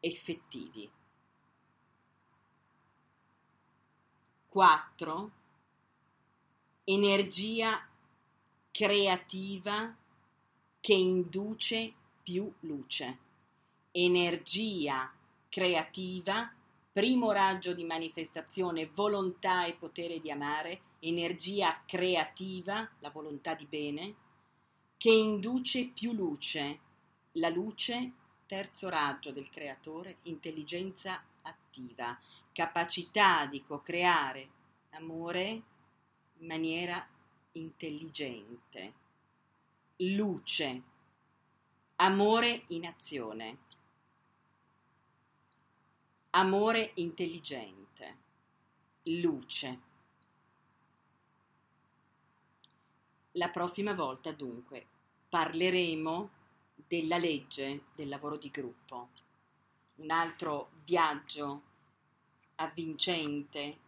effettivi. 0.00 0.90
4. 4.50 5.30
Energia 6.82 7.86
creativa 8.72 9.94
che 10.80 10.92
induce 10.92 11.92
più 12.20 12.52
luce. 12.60 13.18
Energia 13.92 15.08
creativa 15.48 16.52
primo 16.92 17.30
raggio 17.30 17.74
di 17.74 17.84
manifestazione, 17.84 18.90
volontà 18.92 19.66
e 19.66 19.74
potere 19.74 20.18
di 20.20 20.32
amare, 20.32 20.80
energia 20.98 21.80
creativa, 21.86 22.90
la 22.98 23.10
volontà 23.10 23.54
di 23.54 23.66
bene, 23.66 24.14
che 24.96 25.10
induce 25.10 25.86
più 25.86 26.10
luce, 26.10 26.80
la 27.34 27.48
luce, 27.50 28.12
terzo 28.46 28.88
raggio 28.88 29.30
del 29.30 29.48
creatore, 29.48 30.16
intelligenza 30.22 31.22
attiva, 31.42 32.18
capacità 32.52 33.46
di 33.46 33.62
co-creare 33.62 34.48
amore 34.90 35.62
in 36.38 36.46
maniera 36.46 37.06
intelligente, 37.52 38.92
luce, 39.96 40.82
amore 41.96 42.64
in 42.68 42.86
azione. 42.86 43.58
Amore 46.30 46.92
intelligente, 46.94 48.16
luce. 49.04 49.80
La 53.32 53.48
prossima 53.48 53.94
volta 53.94 54.32
dunque 54.32 54.86
parleremo 55.28 56.30
della 56.86 57.18
legge 57.18 57.82
del 57.94 58.08
lavoro 58.08 58.36
di 58.36 58.50
gruppo, 58.50 59.08
un 59.96 60.10
altro 60.10 60.70
viaggio 60.84 61.62
avvincente, 62.60 63.78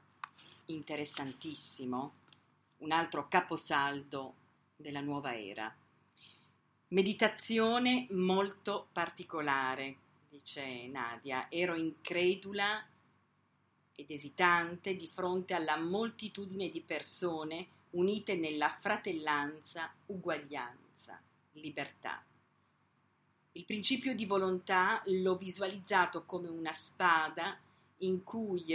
interessantissimo, 0.67 2.13
un 2.79 2.91
altro 2.91 3.29
caposaldo 3.29 4.35
della 4.77 5.01
nuova 5.01 5.37
era. 5.37 5.75
Meditazione 6.89 8.07
molto 8.11 8.89
particolare 8.93 9.97
dice 10.29 10.87
Nadia, 10.89 11.47
ero 11.51 11.75
incredula 11.75 12.85
ed 13.95 14.11
esitante 14.11 14.97
di 14.97 15.07
fronte 15.07 15.53
alla 15.53 15.77
moltitudine 15.77 16.71
di 16.71 16.81
persone 16.81 17.69
unite 17.91 18.35
nella 18.37 18.71
fratellanza, 18.71 19.93
uguaglianza, 20.07 21.21
libertà. 21.53 22.25
Il 23.53 23.67
principio 23.67 24.15
di 24.15 24.25
volontà 24.25 25.03
l'ho 25.05 25.37
visualizzato 25.37 26.25
come 26.25 26.49
una 26.49 26.73
spada 26.73 27.59
in 28.03 28.23
cui 28.23 28.75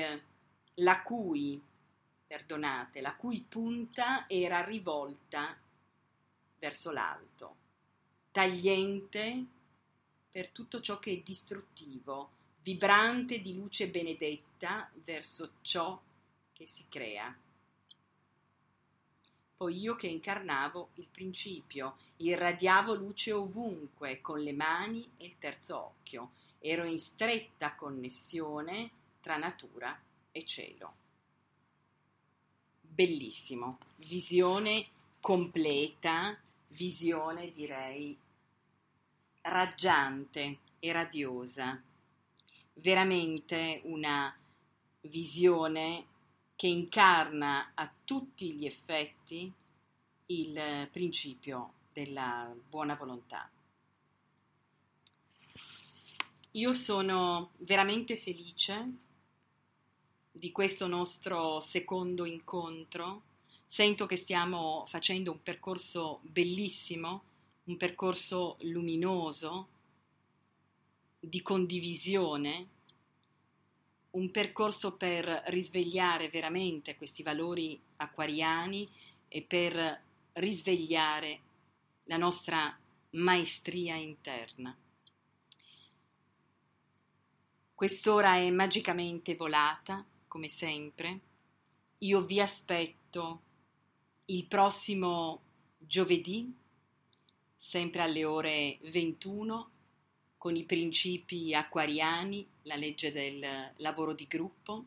la 0.76 1.02
cui, 1.02 1.62
perdonate, 2.26 3.02
la 3.02 3.16
cui 3.16 3.42
punta 3.48 4.28
era 4.28 4.64
rivolta 4.64 5.56
verso 6.60 6.92
l'alto, 6.92 7.56
tagliente 8.32 9.46
per 10.30 10.50
tutto 10.50 10.82
ciò 10.82 11.00
che 11.00 11.12
è 11.12 11.18
distruttivo, 11.18 12.30
vibrante 12.62 13.42
di 13.42 13.56
luce 13.56 13.88
benedetta 13.88 14.90
verso 15.04 15.54
ciò 15.62 16.00
che 16.54 16.68
si 16.68 16.86
crea. 16.90 17.36
poi 19.58 19.80
io 19.80 19.96
che 19.96 20.08
incarnavo 20.08 20.90
il 20.96 21.08
principio, 21.12 21.98
irradiavo 22.18 22.94
luce 22.94 23.32
ovunque 23.32 24.22
con 24.22 24.40
le 24.40 24.54
mani 24.54 25.10
e 25.18 25.26
il 25.26 25.40
terzo 25.40 25.78
occhio, 25.78 26.34
ero 26.60 26.86
in 26.86 27.00
stretta 27.00 27.74
connessione 27.74 28.92
tra 29.28 29.36
natura 29.36 30.02
e 30.32 30.46
cielo. 30.46 30.96
Bellissimo, 32.80 33.78
visione 33.98 34.88
completa, 35.20 36.40
visione 36.70 37.52
direi 37.52 38.18
raggiante 39.42 40.60
e 40.80 40.92
radiosa, 40.94 41.82
veramente 42.76 43.82
una 43.84 44.34
visione 45.02 46.06
che 46.56 46.68
incarna 46.68 47.72
a 47.74 47.92
tutti 48.06 48.54
gli 48.54 48.66
effetti 48.66 49.52
il 50.28 50.88
principio 50.90 51.74
della 51.92 52.56
buona 52.70 52.96
volontà. 52.96 53.52
Io 56.52 56.72
sono 56.72 57.52
veramente 57.58 58.16
felice 58.16 59.06
di 60.38 60.52
questo 60.52 60.88
nostro 60.88 61.60
secondo 61.60 62.26
incontro. 62.26 63.24
Sento 63.66 64.06
che 64.06 64.16
stiamo 64.16 64.86
facendo 64.88 65.32
un 65.32 65.42
percorso 65.42 66.20
bellissimo, 66.22 67.24
un 67.66 67.78
percorso 67.78 68.58
luminoso, 68.62 69.68
di 71.20 71.42
condivisione, 71.42 72.68
un 74.12 74.32
percorso 74.32 74.94
per 74.94 75.44
risvegliare 75.48 76.30
veramente 76.30 76.96
questi 76.96 77.24
valori 77.24 77.80
acquariani 77.98 78.88
e 79.28 79.42
per 79.42 80.02
risvegliare 80.34 81.40
la 82.04 82.18
nostra 82.18 82.78
maestria 83.12 83.96
interna. 83.96 84.76
Quest'ora 87.74 88.38
è 88.38 88.50
magicamente 88.50 89.36
volata, 89.36 90.04
come 90.28 90.48
sempre. 90.48 91.20
Io 92.00 92.22
vi 92.22 92.40
aspetto 92.40 93.42
il 94.26 94.46
prossimo 94.46 95.42
giovedì, 95.78 96.54
sempre 97.58 98.02
alle 98.02 98.26
ore 98.26 98.78
21, 98.84 99.70
con 100.38 100.56
i 100.56 100.64
principi 100.64 101.54
acquariani, 101.54 102.48
la 102.64 102.76
legge 102.76 103.12
del 103.12 103.74
lavoro 103.78 104.14
di 104.14 104.28
gruppo 104.28 104.86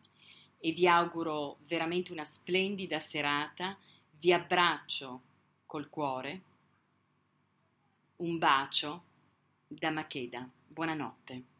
e 0.58 0.72
vi 0.72 0.86
auguro 0.86 1.58
veramente 1.66 2.12
una 2.12 2.24
splendida 2.24 2.98
serata. 2.98 3.76
Vi 4.18 4.32
abbraccio 4.32 5.22
col 5.66 5.88
cuore. 5.88 6.42
Un 8.16 8.38
bacio 8.38 9.02
da 9.66 9.90
Makeda. 9.90 10.48
Buonanotte. 10.66 11.59